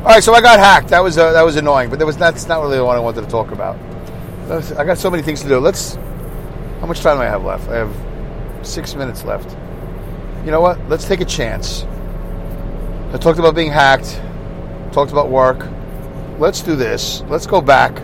All 0.00 0.12
right, 0.12 0.22
so 0.22 0.34
I 0.34 0.40
got 0.40 0.58
hacked. 0.58 0.88
That 0.88 1.00
was 1.00 1.18
uh, 1.18 1.32
that 1.32 1.42
was 1.42 1.56
annoying, 1.56 1.90
but 1.90 1.98
that 1.98 2.06
was 2.06 2.16
that's 2.16 2.46
not 2.48 2.62
really 2.62 2.80
what 2.80 2.96
I 2.96 3.00
wanted 3.00 3.22
to 3.22 3.28
talk 3.28 3.52
about. 3.52 3.76
I 4.78 4.84
got 4.84 4.98
so 4.98 5.10
many 5.10 5.22
things 5.22 5.42
to 5.42 5.48
do. 5.48 5.58
Let's. 5.58 5.96
How 6.80 6.86
much 6.86 7.00
time 7.00 7.16
do 7.16 7.22
I 7.22 7.26
have 7.26 7.44
left? 7.44 7.68
I 7.68 7.76
have 7.76 8.05
six 8.66 8.94
minutes 8.94 9.24
left. 9.24 9.56
You 10.44 10.50
know 10.50 10.60
what? 10.60 10.88
Let's 10.88 11.06
take 11.06 11.20
a 11.20 11.24
chance. 11.24 11.84
I 13.12 13.18
talked 13.18 13.38
about 13.38 13.54
being 13.54 13.70
hacked. 13.70 14.20
Talked 14.92 15.12
about 15.12 15.28
work. 15.30 15.66
Let's 16.38 16.60
do 16.60 16.76
this. 16.76 17.22
Let's 17.28 17.46
go 17.46 17.60
back. 17.60 18.00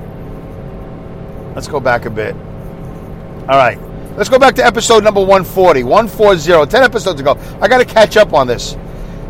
Let's 1.54 1.68
go 1.68 1.80
back 1.80 2.06
a 2.06 2.10
bit. 2.10 2.34
All 2.34 3.58
right. 3.58 3.78
Let's 4.16 4.28
go 4.28 4.38
back 4.38 4.54
to 4.56 4.64
episode 4.64 5.04
number 5.04 5.20
140. 5.20 5.84
140. 5.84 6.70
10 6.70 6.82
episodes 6.82 7.20
ago. 7.20 7.38
I 7.60 7.68
got 7.68 7.78
to 7.78 7.84
catch 7.84 8.16
up 8.16 8.32
on 8.32 8.46
this. 8.46 8.74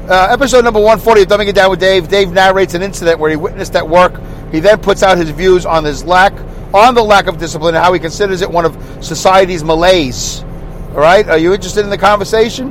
Uh, 0.09 0.29
episode 0.31 0.65
number 0.65 0.81
140 0.81 1.23
of 1.23 1.29
Dumbing 1.29 1.49
It 1.49 1.55
Down 1.55 1.71
with 1.71 1.81
Dave. 1.81 2.09
Dave 2.09 2.33
narrates 2.33 2.75
an 2.75 2.83
incident 2.83 3.19
where 3.19 3.31
he 3.31 3.37
witnessed 3.37 3.77
at 3.77 3.89
work. 3.89 4.21
He 4.51 4.61
then 4.61 4.79
puts 4.79 5.03
out 5.03 5.17
his 5.17 5.31
views 5.31 5.65
on 5.65 5.85
his 5.85 6.05
lack 6.05 6.33
on 6.75 6.95
the 6.95 7.03
lack 7.03 7.27
of 7.27 7.39
discipline 7.39 7.75
and 7.75 7.85
how 7.85 7.93
he 7.93 8.01
considers 8.01 8.43
it 8.43 8.51
one 8.51 8.65
of 8.65 8.77
society's 9.05 9.63
malaise. 9.63 10.45
All 10.95 11.01
right? 11.01 11.27
Are 11.29 11.39
you 11.39 11.55
interested 11.55 11.85
in 11.85 11.91
the 11.91 11.99
conversation? 11.99 12.71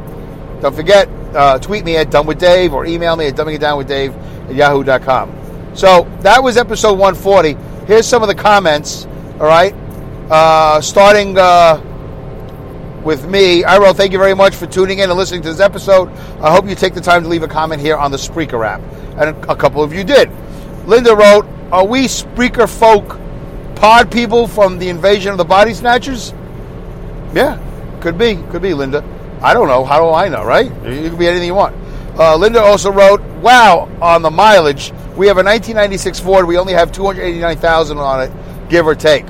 Don't 0.61 0.75
forget, 0.75 1.09
uh, 1.33 1.57
tweet 1.57 1.83
me 1.83 1.97
at 1.97 2.11
Dumb 2.11 2.27
with 2.27 2.39
Dave 2.39 2.73
or 2.73 2.85
email 2.85 3.15
me 3.15 3.25
at 3.25 3.35
dumbingitdownwithdave 3.35 4.49
at 4.49 4.55
yahoo.com. 4.55 5.73
So 5.73 6.07
that 6.21 6.43
was 6.43 6.55
episode 6.55 6.99
140. 6.99 7.57
Here's 7.87 8.05
some 8.05 8.21
of 8.21 8.27
the 8.27 8.35
comments. 8.35 9.05
All 9.39 9.47
right? 9.47 9.73
Uh, 10.29 10.79
starting 10.81 11.35
uh, 11.37 11.81
with 13.03 13.27
me, 13.27 13.63
I 13.63 13.79
wrote, 13.79 13.97
thank 13.97 14.11
you 14.11 14.19
very 14.19 14.35
much 14.35 14.55
for 14.55 14.67
tuning 14.67 14.99
in 14.99 15.09
and 15.09 15.17
listening 15.17 15.41
to 15.41 15.49
this 15.49 15.59
episode. 15.59 16.09
I 16.41 16.51
hope 16.51 16.67
you 16.67 16.75
take 16.75 16.93
the 16.93 17.01
time 17.01 17.23
to 17.23 17.29
leave 17.29 17.41
a 17.41 17.47
comment 17.47 17.81
here 17.81 17.97
on 17.97 18.11
the 18.11 18.17
Spreaker 18.17 18.65
app. 18.65 18.81
And 19.17 19.35
a 19.49 19.55
couple 19.55 19.83
of 19.83 19.93
you 19.93 20.03
did. 20.03 20.29
Linda 20.85 21.15
wrote, 21.15 21.47
Are 21.71 21.85
we 21.85 22.05
Spreaker 22.05 22.69
folk 22.69 23.19
pod 23.75 24.11
people 24.11 24.47
from 24.47 24.77
the 24.77 24.89
invasion 24.89 25.31
of 25.31 25.39
the 25.39 25.45
body 25.45 25.73
snatchers? 25.73 26.33
Yeah, 27.33 27.57
could 28.01 28.17
be. 28.17 28.35
Could 28.51 28.61
be, 28.61 28.73
Linda. 28.73 29.03
I 29.41 29.53
don't 29.53 29.67
know. 29.67 29.83
How 29.85 29.99
do 29.99 30.09
I 30.09 30.27
know, 30.27 30.43
right? 30.43 30.71
It 30.85 31.09
could 31.09 31.19
be 31.19 31.27
anything 31.27 31.47
you 31.47 31.55
want. 31.55 31.75
Uh, 32.17 32.35
Linda 32.35 32.61
also 32.61 32.91
wrote, 32.91 33.21
Wow, 33.41 33.89
on 34.01 34.21
the 34.21 34.29
mileage, 34.29 34.91
we 35.15 35.27
have 35.27 35.37
a 35.37 35.43
1996 35.43 36.19
Ford. 36.19 36.45
We 36.45 36.57
only 36.57 36.73
have 36.73 36.91
289,000 36.91 37.97
on 37.97 38.21
it, 38.23 38.69
give 38.69 38.85
or 38.85 38.95
take. 38.95 39.25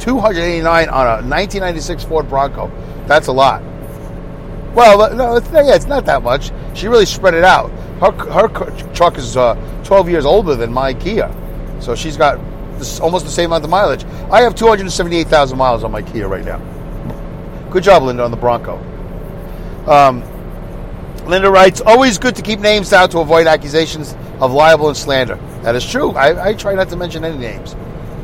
289 0.00 0.88
on 0.88 1.06
a 1.06 1.10
1996 1.26 2.04
Ford 2.04 2.28
Bronco. 2.28 2.70
That's 3.06 3.28
a 3.28 3.32
lot. 3.32 3.62
Well, 4.74 5.14
no, 5.14 5.36
it's, 5.36 5.50
yeah, 5.50 5.74
it's 5.74 5.86
not 5.86 6.04
that 6.04 6.22
much. 6.22 6.52
She 6.74 6.88
really 6.88 7.06
spread 7.06 7.32
it 7.32 7.44
out. 7.44 7.70
Her, 8.00 8.12
her 8.12 8.92
truck 8.92 9.16
is 9.16 9.36
uh, 9.36 9.54
12 9.84 10.10
years 10.10 10.26
older 10.26 10.54
than 10.54 10.70
my 10.70 10.92
Kia. 10.92 11.34
So 11.80 11.94
she's 11.94 12.18
got 12.18 12.38
this, 12.78 13.00
almost 13.00 13.24
the 13.24 13.30
same 13.30 13.46
amount 13.46 13.64
of 13.64 13.70
mileage. 13.70 14.04
I 14.30 14.42
have 14.42 14.54
278,000 14.54 15.56
miles 15.56 15.82
on 15.82 15.90
my 15.90 16.02
Kia 16.02 16.28
right 16.28 16.44
now. 16.44 16.60
Good 17.70 17.82
job, 17.82 18.02
Linda, 18.02 18.24
on 18.24 18.30
the 18.30 18.36
Bronco. 18.36 18.76
Um, 19.86 20.22
Linda 21.26 21.50
writes, 21.50 21.80
always 21.80 22.18
good 22.18 22.36
to 22.36 22.42
keep 22.42 22.60
names 22.60 22.90
down 22.90 23.08
to 23.10 23.18
avoid 23.18 23.46
accusations 23.46 24.14
of 24.40 24.52
libel 24.52 24.88
and 24.88 24.96
slander. 24.96 25.36
That 25.62 25.74
is 25.74 25.84
true. 25.84 26.12
I, 26.12 26.48
I 26.48 26.54
try 26.54 26.74
not 26.74 26.88
to 26.90 26.96
mention 26.96 27.24
any 27.24 27.38
names, 27.38 27.74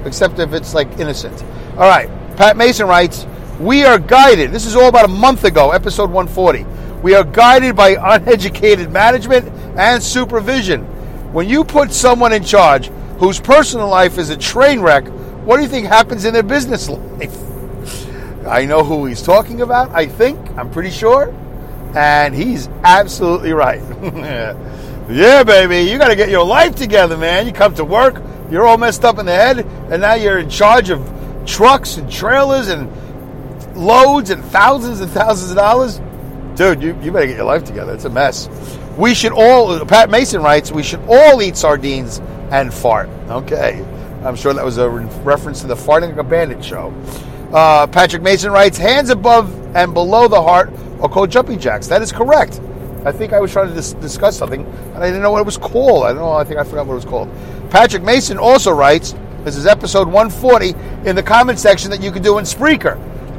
except 0.04 0.38
if 0.38 0.52
it's 0.52 0.74
like 0.74 0.88
innocent. 0.98 1.42
All 1.72 1.88
right. 1.88 2.08
Pat 2.36 2.56
Mason 2.56 2.86
writes, 2.86 3.26
we 3.58 3.84
are 3.84 3.98
guided. 3.98 4.52
This 4.52 4.66
is 4.66 4.76
all 4.76 4.88
about 4.88 5.04
a 5.04 5.12
month 5.12 5.44
ago, 5.44 5.70
episode 5.70 6.10
140. 6.10 6.64
We 7.02 7.14
are 7.14 7.24
guided 7.24 7.74
by 7.74 7.96
uneducated 8.00 8.90
management 8.90 9.48
and 9.76 10.02
supervision. 10.02 10.82
When 11.32 11.48
you 11.48 11.64
put 11.64 11.92
someone 11.92 12.32
in 12.32 12.44
charge 12.44 12.88
whose 13.18 13.40
personal 13.40 13.88
life 13.88 14.18
is 14.18 14.30
a 14.30 14.36
train 14.36 14.80
wreck, 14.80 15.06
what 15.44 15.56
do 15.56 15.62
you 15.62 15.68
think 15.68 15.86
happens 15.86 16.24
in 16.24 16.32
their 16.32 16.42
business 16.42 16.88
life? 16.88 17.36
I 18.46 18.64
know 18.64 18.84
who 18.84 19.06
he's 19.06 19.22
talking 19.22 19.60
about, 19.60 19.90
I 19.90 20.06
think, 20.06 20.38
I'm 20.56 20.70
pretty 20.70 20.90
sure. 20.90 21.34
And 21.94 22.34
he's 22.34 22.68
absolutely 22.84 23.52
right. 23.52 23.80
yeah, 25.10 25.42
baby, 25.44 25.90
you 25.90 25.98
got 25.98 26.08
to 26.08 26.16
get 26.16 26.28
your 26.28 26.44
life 26.44 26.74
together, 26.74 27.16
man. 27.16 27.46
You 27.46 27.52
come 27.52 27.74
to 27.74 27.84
work, 27.84 28.22
you're 28.50 28.66
all 28.66 28.78
messed 28.78 29.04
up 29.04 29.18
in 29.18 29.26
the 29.26 29.32
head, 29.32 29.58
and 29.90 30.02
now 30.02 30.14
you're 30.14 30.38
in 30.38 30.48
charge 30.48 30.90
of 30.90 31.06
trucks 31.46 31.96
and 31.96 32.10
trailers 32.10 32.68
and 32.68 32.90
loads 33.76 34.30
and 34.30 34.44
thousands 34.44 35.00
and 35.00 35.10
thousands 35.10 35.50
of 35.50 35.56
dollars. 35.56 36.00
Dude, 36.56 36.82
you, 36.82 36.98
you 37.02 37.12
better 37.12 37.26
get 37.26 37.36
your 37.36 37.44
life 37.44 37.64
together. 37.64 37.94
It's 37.94 38.04
a 38.04 38.10
mess. 38.10 38.48
We 38.96 39.14
should 39.14 39.32
all, 39.32 39.84
Pat 39.86 40.10
Mason 40.10 40.42
writes, 40.42 40.70
we 40.70 40.82
should 40.82 41.00
all 41.08 41.40
eat 41.40 41.56
sardines 41.56 42.18
and 42.50 42.72
fart. 42.72 43.08
Okay. 43.28 43.84
I'm 44.24 44.36
sure 44.36 44.52
that 44.52 44.64
was 44.64 44.78
a 44.78 44.88
reference 44.88 45.62
to 45.62 45.66
the 45.66 45.74
Farting 45.74 46.16
a 46.16 46.22
Bandit 46.22 46.64
show. 46.64 46.94
Uh, 47.52 47.86
Patrick 47.86 48.22
Mason 48.22 48.50
writes, 48.50 48.78
hands 48.78 49.10
above 49.10 49.76
and 49.76 49.92
below 49.92 50.28
the 50.28 50.40
heart 50.40 50.72
are 51.00 51.08
called 51.08 51.30
jumping 51.30 51.58
jacks. 51.58 51.86
That 51.86 52.02
is 52.02 52.12
correct. 52.12 52.60
I 53.04 53.12
think 53.12 53.32
I 53.32 53.40
was 53.40 53.52
trying 53.52 53.68
to 53.68 53.74
dis- 53.74 53.92
discuss 53.94 54.38
something 54.38 54.64
and 54.64 54.98
I 54.98 55.06
didn't 55.06 55.22
know 55.22 55.32
what 55.32 55.40
it 55.40 55.46
was 55.46 55.58
called. 55.58 56.04
I 56.04 56.08
don't 56.08 56.18
know. 56.18 56.32
I 56.32 56.44
think 56.44 56.58
I 56.58 56.64
forgot 56.64 56.86
what 56.86 56.94
it 56.94 56.96
was 56.96 57.04
called. 57.04 57.28
Patrick 57.70 58.02
Mason 58.02 58.38
also 58.38 58.72
writes, 58.72 59.14
this 59.44 59.56
is 59.56 59.66
episode 59.66 60.06
140 60.06 61.08
in 61.08 61.16
the 61.16 61.22
comment 61.22 61.58
section 61.58 61.90
that 61.90 62.00
you 62.00 62.12
can 62.12 62.22
do 62.22 62.38
in 62.38 62.44
Spreaker. 62.44 62.96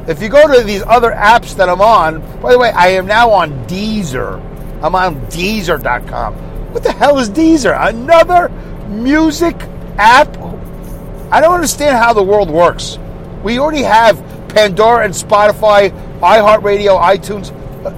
If 0.08 0.22
you 0.22 0.28
go 0.28 0.54
to 0.54 0.64
these 0.64 0.84
other 0.84 1.12
apps 1.12 1.56
that 1.56 1.70
I'm 1.70 1.80
on, 1.80 2.20
by 2.42 2.52
the 2.52 2.60
way, 2.60 2.72
I 2.72 2.90
am 2.90 3.06
now 3.06 3.30
on 3.32 3.52
Deezer. 3.68 4.42
I'm 4.84 4.96
on 4.96 5.16
Deezer.com. 5.28 6.34
What 6.74 6.84
the 6.84 6.92
hell 6.92 7.20
is 7.20 7.30
Deezer? 7.30 7.76
Another 7.88 8.50
music 8.90 9.56
app? 9.98 10.38
I 11.32 11.40
don't 11.40 11.54
understand 11.54 11.98
how 11.98 12.12
the 12.12 12.22
world 12.22 12.50
works. 12.50 12.98
We 13.44 13.60
already 13.60 13.84
have 13.84 14.18
Pandora 14.50 15.04
and 15.04 15.14
Spotify, 15.14 15.92
iHeartRadio, 16.20 17.00
iTunes, 17.02 17.52
uh, 17.86 17.90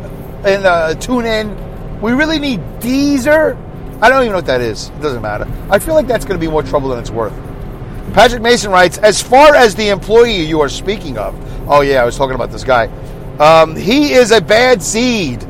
and 0.47 0.65
uh, 0.65 0.95
TuneIn. 0.95 2.01
We 2.01 2.13
really 2.13 2.39
need 2.39 2.59
Deezer? 2.79 3.55
I 4.01 4.09
don't 4.09 4.23
even 4.23 4.31
know 4.31 4.39
what 4.39 4.47
that 4.47 4.61
is. 4.61 4.89
It 4.89 5.01
doesn't 5.01 5.21
matter. 5.21 5.47
I 5.69 5.79
feel 5.79 5.93
like 5.93 6.07
that's 6.07 6.25
going 6.25 6.39
to 6.39 6.45
be 6.45 6.51
more 6.51 6.63
trouble 6.63 6.89
than 6.89 6.99
it's 6.99 7.11
worth. 7.11 7.33
Patrick 8.13 8.41
Mason 8.41 8.71
writes, 8.71 8.97
as 8.97 9.21
far 9.21 9.55
as 9.55 9.75
the 9.75 9.89
employee 9.89 10.41
you 10.41 10.61
are 10.61 10.69
speaking 10.69 11.17
of, 11.17 11.35
oh 11.69 11.81
yeah, 11.81 12.01
I 12.01 12.05
was 12.05 12.17
talking 12.17 12.35
about 12.35 12.51
this 12.51 12.63
guy. 12.63 12.87
Um, 13.39 13.75
he 13.75 14.13
is 14.13 14.31
a 14.31 14.41
bad 14.41 14.81
seed, 14.81 15.43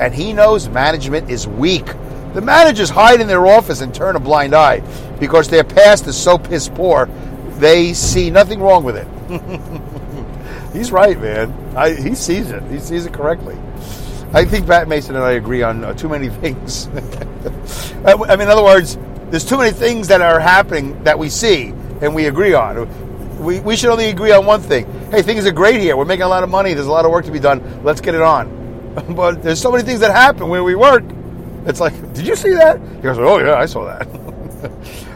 and 0.00 0.14
he 0.14 0.32
knows 0.32 0.68
management 0.68 1.30
is 1.30 1.46
weak. 1.46 1.86
The 2.34 2.40
managers 2.40 2.88
hide 2.88 3.20
in 3.20 3.26
their 3.26 3.46
office 3.46 3.80
and 3.80 3.94
turn 3.94 4.16
a 4.16 4.20
blind 4.20 4.54
eye 4.54 4.80
because 5.18 5.48
their 5.48 5.64
past 5.64 6.06
is 6.06 6.16
so 6.16 6.38
piss 6.38 6.68
poor. 6.68 7.08
They 7.58 7.92
see 7.94 8.30
nothing 8.30 8.60
wrong 8.60 8.84
with 8.84 8.96
it. 8.96 9.08
He's 10.72 10.90
right, 10.90 11.20
man. 11.20 11.52
I, 11.76 11.92
he 11.94 12.14
sees 12.14 12.50
it. 12.50 12.62
He 12.64 12.78
sees 12.78 13.04
it 13.04 13.12
correctly. 13.12 13.58
I 14.32 14.44
think 14.44 14.66
Pat 14.66 14.88
Mason 14.88 15.16
and 15.16 15.24
I 15.24 15.32
agree 15.32 15.62
on 15.62 15.84
uh, 15.84 15.94
too 15.94 16.08
many 16.08 16.28
things. 16.40 16.88
I 18.04 18.14
mean, 18.16 18.40
in 18.40 18.48
other 18.48 18.64
words, 18.64 18.96
there's 19.30 19.44
too 19.44 19.58
many 19.58 19.72
things 19.72 20.08
that 20.08 20.20
are 20.20 20.40
happening 20.40 21.02
that 21.04 21.18
we 21.18 21.28
see 21.28 21.68
and 22.00 22.14
we 22.14 22.26
agree 22.26 22.54
on. 22.54 22.88
We, 23.38 23.60
we 23.60 23.76
should 23.76 23.90
only 23.90 24.08
agree 24.08 24.32
on 24.32 24.46
one 24.46 24.62
thing. 24.62 24.86
Hey, 25.10 25.22
things 25.22 25.46
are 25.46 25.52
great 25.52 25.80
here. 25.80 25.96
We're 25.96 26.06
making 26.06 26.24
a 26.24 26.28
lot 26.28 26.42
of 26.42 26.48
money. 26.48 26.74
There's 26.74 26.86
a 26.86 26.90
lot 26.90 27.04
of 27.04 27.10
work 27.10 27.24
to 27.26 27.30
be 27.30 27.38
done. 27.38 27.82
Let's 27.84 28.00
get 28.00 28.14
it 28.14 28.22
on. 28.22 28.94
but 29.14 29.42
there's 29.42 29.60
so 29.60 29.70
many 29.70 29.84
things 29.84 30.00
that 30.00 30.10
happen 30.10 30.48
where 30.48 30.64
we 30.64 30.74
work. 30.74 31.04
It's 31.66 31.80
like, 31.80 31.94
did 32.14 32.26
you 32.26 32.34
see 32.34 32.54
that? 32.54 32.80
He 32.80 33.02
goes, 33.02 33.18
oh, 33.18 33.38
yeah, 33.38 33.54
I 33.54 33.66
saw 33.66 33.84
that. 33.84 34.08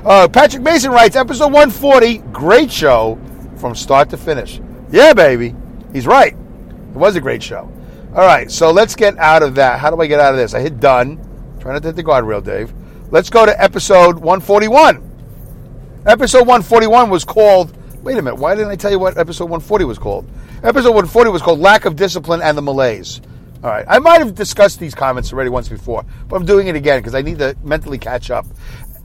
uh, 0.05 0.29
Patrick 0.29 0.63
Mason 0.63 0.91
writes, 0.91 1.17
episode 1.17 1.53
140, 1.53 2.19
great 2.19 2.71
show 2.71 3.19
from 3.63 3.75
start 3.75 4.11
to 4.11 4.19
finish. 4.19 4.61
Yeah, 4.91 5.15
baby. 5.15 5.55
He's 5.93 6.07
right. 6.07 6.35
It 6.35 6.97
was 6.97 7.17
a 7.17 7.21
great 7.21 7.43
show. 7.43 7.73
All 8.15 8.27
right, 8.27 8.51
so 8.51 8.73
let's 8.73 8.95
get 8.95 9.17
out 9.17 9.43
of 9.43 9.55
that. 9.55 9.79
How 9.79 9.89
do 9.89 9.99
I 10.03 10.07
get 10.07 10.21
out 10.21 10.35
of 10.35 10.39
this? 10.39 10.53
I 10.53 10.61
hit 10.61 10.81
done. 10.81 11.17
Trying 11.61 11.81
to 11.81 11.87
hit 11.87 11.97
the 11.97 12.05
guardrail, 12.05 12.45
Dave. 12.45 12.75
Let's 13.11 13.31
go 13.31 13.47
to 13.47 13.63
episode 13.63 14.17
141. 14.19 16.03
Episode 16.05 16.41
141 16.41 17.09
was 17.09 17.25
called. 17.25 17.75
Wait 18.03 18.19
a 18.19 18.23
minute. 18.23 18.35
Why 18.35 18.57
didn't 18.57 18.71
I 18.71 18.77
tell 18.77 18.91
you 18.91 18.99
what 18.99 19.17
episode 19.17 19.45
140 19.45 19.85
was 19.85 19.97
called? 19.97 20.29
Episode 20.57 20.91
140 20.91 21.31
was 21.31 21.41
called 21.41 21.61
Lack 21.61 21.85
of 21.85 21.95
Discipline 21.95 22.43
and 22.43 22.59
the 22.59 22.63
Malaise. 22.63 23.21
All 23.63 23.71
right. 23.71 23.87
I 23.89 24.01
might 24.01 24.19
have 24.19 24.35
discussed 24.35 24.81
these 24.81 24.95
comments 24.95 25.33
already 25.33 25.51
once 25.51 25.69
before, 25.69 26.05
but 26.29 26.35
I'm 26.35 26.45
doing 26.45 26.67
it 26.67 26.75
again 26.75 26.99
because 26.99 27.15
I 27.15 27.23
need 27.23 27.39
to 27.39 27.57
mentally 27.63 27.99
catch 27.99 28.33
up. 28.33 28.45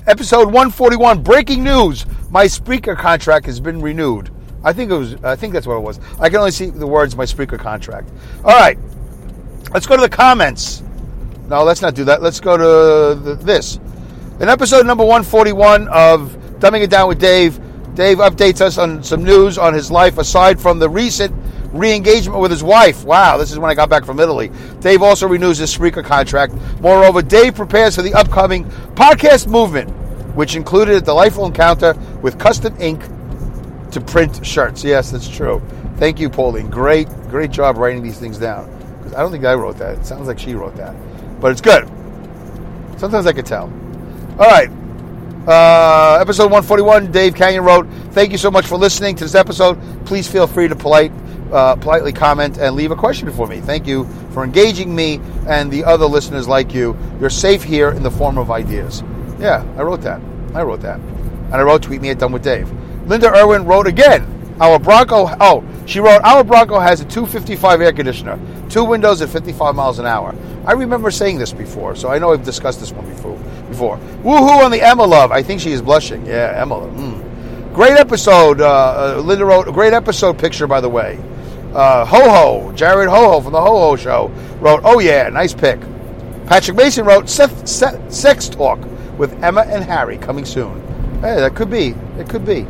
Episode 0.08 0.46
141 0.46 1.22
Breaking 1.22 1.64
news. 1.64 2.06
My 2.32 2.46
Spreaker 2.46 2.98
contract 2.98 3.46
has 3.46 3.60
been 3.60 3.82
renewed. 3.82 4.32
I 4.64 4.74
think 4.74 4.92
it 4.92 4.96
was. 4.96 5.16
I 5.24 5.36
think 5.36 5.54
that's 5.54 5.68
what 5.68 5.78
it 5.78 5.84
was. 5.84 6.00
I 6.20 6.30
can 6.30 6.40
only 6.40 6.52
see 6.52 6.70
the 6.70 6.88
words 6.88 7.16
"my 7.16 7.26
Spreaker 7.26 7.60
contract." 7.60 8.10
All 8.44 8.58
right. 8.58 8.78
Let's 9.74 9.86
go 9.86 9.96
to 9.96 10.02
the 10.02 10.10
comments. 10.10 10.84
No, 11.48 11.64
let's 11.64 11.82
not 11.82 11.94
do 11.94 12.06
that. 12.06 12.22
Let's 12.22 12.40
go 12.40 12.58
to 12.58 13.20
the, 13.20 13.36
this. 13.36 13.80
In 14.40 14.50
episode 14.50 14.86
number 14.86 15.04
141 15.04 15.88
of 15.88 16.32
Dumbing 16.60 16.84
It 16.84 16.90
Down 16.90 17.08
with 17.08 17.20
Dave. 17.20 17.60
Dave 17.96 18.20
updates 18.20 18.62
us 18.62 18.78
on 18.78 19.02
some 19.02 19.24
news 19.24 19.58
on 19.58 19.74
his 19.74 19.90
life 19.90 20.20
aside 20.20 20.60
from 20.60 20.78
the 20.78 20.88
recent 20.88 21.34
re 21.74 21.96
engagement 21.96 22.40
with 22.40 22.52
his 22.52 22.64
wife. 22.64 23.04
Wow, 23.04 23.38
this 23.38 23.52
is 23.52 23.58
when 23.58 23.72
I 23.72 23.74
got 23.74 23.90
back 23.90 24.06
from 24.06 24.20
Italy. 24.20 24.52
Dave 24.80 25.02
also 25.02 25.28
renews 25.28 25.58
his 25.58 25.76
Spreaker 25.76 26.04
contract. 26.04 26.54
Moreover, 26.80 27.22
Dave 27.22 27.56
prepares 27.56 27.96
for 27.96 28.04
the 28.04 28.14
upcoming 28.14 28.66
podcast 28.94 29.48
movement, 29.48 29.90
which 30.36 30.56
included 30.56 30.96
a 30.96 31.02
delightful 31.02 31.46
encounter 31.46 31.94
with 32.22 32.38
custom 32.38 32.76
ink 32.80 33.02
to 34.00 34.06
print 34.06 34.46
shirts. 34.46 34.84
Yes, 34.84 35.12
that's 35.12 35.28
true. 35.28 35.62
Thank 35.98 36.20
you, 36.20 36.30
Pauline. 36.30 36.70
Great, 36.70 37.10
great 37.30 37.52
job 37.52 37.78
writing 37.78 38.04
these 38.04 38.20
things 38.20 38.38
down. 38.38 38.70
Because 38.98 39.14
I 39.14 39.22
don't 39.22 39.32
think 39.32 39.46
I 39.46 39.54
wrote 39.54 39.78
that. 39.78 39.98
It 39.98 40.06
sounds 40.06 40.28
like 40.28 40.40
she 40.40 40.54
wrote 40.54 40.76
that. 40.76 40.96
But 41.40 41.52
it's 41.52 41.62
good. 41.62 41.88
Sometimes 42.98 43.26
I 43.26 43.34
could 43.34 43.46
tell. 43.46 43.66
All 44.40 44.48
right. 44.48 44.70
Uh, 45.48 46.18
episode 46.20 46.52
141, 46.52 47.12
Dave 47.12 47.34
Kanyan 47.34 47.64
wrote, 47.66 47.88
Thank 48.14 48.32
you 48.32 48.38
so 48.38 48.52
much 48.52 48.66
for 48.66 48.78
listening 48.78 49.16
to 49.16 49.24
this 49.24 49.36
episode. 49.36 49.80
Please 50.06 50.28
feel 50.28 50.46
free 50.46 50.68
to 50.68 50.76
polite, 50.76 51.12
uh, 51.52 51.76
politely 51.78 52.12
comment 52.12 52.58
and 52.58 52.76
leave 52.76 52.92
a 52.92 52.96
question 52.96 53.32
for 53.32 53.48
me. 53.48 53.62
Thank 53.62 53.88
you 53.88 54.06
for 54.32 54.44
engaging 54.44 54.94
me 54.94 55.22
and 55.48 55.72
the 55.72 55.84
other 55.84 56.06
listeners 56.06 56.48
like 56.48 56.74
you. 56.74 56.98
You're 57.20 57.30
safe 57.30 57.64
here 57.64 57.92
in 57.92 58.04
the 58.04 58.12
form 58.12 58.38
of 58.38 58.52
ideas. 58.52 59.04
Yeah, 59.40 59.64
I 59.78 59.84
wrote 59.84 60.02
that. 60.02 60.22
I 60.54 60.64
wrote 60.64 60.82
that. 60.82 61.00
And 61.00 61.56
I 61.56 61.62
wrote, 61.62 61.84
Tweet 61.84 62.02
me 62.02 62.10
at 62.10 62.20
Dumb 62.20 62.34
with 62.34 62.44
Dave. 62.44 62.70
Linda 63.08 63.34
Irwin 63.34 63.66
wrote 63.66 63.88
again, 63.88 64.56
Our 64.60 64.80
Bronco, 64.80 65.28
oh, 65.40 65.64
she 65.86 66.00
wrote, 66.00 66.22
Our 66.24 66.44
Bronco 66.44 66.78
has 66.78 67.00
a 67.00 67.06
255 67.06 67.82
air 67.82 67.94
conditioner, 67.94 68.38
two 68.70 68.84
windows 68.84 69.22
at 69.22 69.30
55 69.30 69.76
miles 69.76 70.00
an 70.00 70.06
hour. 70.06 70.36
I 70.66 70.74
remember 70.74 71.10
saying 71.10 71.38
this 71.38 71.54
before, 71.54 71.96
so 71.96 72.10
I 72.10 72.20
know 72.20 72.34
I've 72.34 72.44
discussed 72.44 72.82
this 72.82 72.92
one 72.92 73.08
before. 73.08 73.38
Before, 73.70 73.98
woohoo 74.24 74.64
on 74.64 74.72
the 74.72 74.82
Emma 74.82 75.04
love. 75.04 75.32
I 75.32 75.42
think 75.42 75.62
she 75.62 75.72
is 75.72 75.82
blushing. 75.82 76.26
Yeah, 76.26 76.54
Emma. 76.56 76.76
Mm. 76.76 77.74
Great 77.74 77.98
episode. 77.98 78.60
Uh, 78.60 79.18
uh, 79.18 79.22
Linda 79.22 79.46
wrote 79.46 79.68
a 79.68 79.72
great 79.72 79.94
episode 79.94 80.38
picture, 80.38 80.68
by 80.68 80.82
the 80.82 80.90
way. 80.90 81.20
Uh, 81.74 82.06
Ho 82.06 82.30
Ho, 82.30 82.72
Jared 82.74 83.08
Ho 83.08 83.32
Ho 83.32 83.42
from 83.42 83.54
the 83.54 83.62
Ho 83.62 83.78
Ho 83.78 83.96
Show 83.96 84.32
wrote, 84.60 84.82
"Oh 84.84 85.00
yeah, 85.00 85.30
nice 85.30 85.54
pick." 85.54 85.80
Patrick 86.48 86.76
Mason 86.76 87.06
wrote, 87.06 87.30
"Sex 87.30 88.50
talk 88.50 88.80
with 89.18 89.32
Emma 89.44 89.62
and 89.62 89.84
Harry 89.84 90.18
coming 90.18 90.46
soon." 90.46 90.82
Hey, 91.22 91.36
that 91.36 91.56
could 91.56 91.70
be. 91.70 91.94
It 92.18 92.28
could 92.30 92.46
be. 92.46 92.66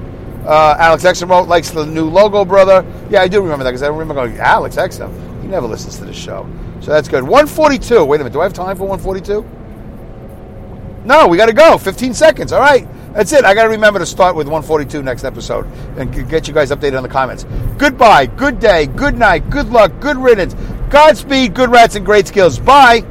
Uh, 0.46 0.76
Alex 0.80 1.04
Exum 1.04 1.30
wrote, 1.30 1.48
likes 1.48 1.72
the 1.72 1.86
new 1.86 2.10
logo, 2.10 2.46
brother. 2.46 2.86
Yeah, 3.10 3.22
I 3.22 3.28
do 3.28 3.42
remember 3.42 3.64
that 3.64 3.72
because 3.72 3.84
I 3.84 3.88
remember 3.88 4.14
going, 4.14 4.38
Alex 4.38 4.76
Exum. 4.76 5.42
He 5.42 5.48
never 5.48 5.68
listens 5.68 5.98
to 5.98 6.06
the 6.06 6.14
show. 6.14 6.50
So 6.82 6.92
that's 6.92 7.08
good. 7.08 7.24
142. 7.24 8.04
Wait 8.06 8.16
a 8.16 8.20
minute. 8.20 8.34
Do 8.34 8.42
I 8.42 8.44
have 8.44 8.54
time 8.54 8.78
for 8.78 8.86
142? 8.88 9.46
No, 11.06 11.28
we 11.28 11.38
got 11.38 11.48
to 11.48 11.54
go. 11.54 11.78
15 11.78 12.14
seconds. 12.14 12.52
All 12.52 12.60
right. 12.60 12.88
That's 13.14 13.32
it. 13.34 13.46
I 13.46 13.54
got 13.56 13.64
to 13.64 13.70
remember 13.70 14.00
to 14.00 14.06
start 14.06 14.36
with 14.36 14.48
142 14.48 15.02
next 15.02 15.24
episode 15.24 15.66
and 15.98 16.14
get 16.30 16.48
you 16.48 16.54
guys 16.54 16.70
updated 16.72 16.98
on 16.98 17.04
the 17.04 17.10
comments. 17.10 17.46
Goodbye, 17.78 18.28
good 18.28 18.60
day, 18.60 18.86
good 18.86 19.18
night, 19.18 19.50
good 19.50 19.70
luck, 19.70 19.92
good 20.00 20.18
riddance, 20.18 20.54
Godspeed, 20.90 21.54
good 21.54 21.70
rats, 21.70 21.96
and 21.96 22.06
great 22.06 22.28
skills. 22.28 22.60
Bye. 22.60 23.04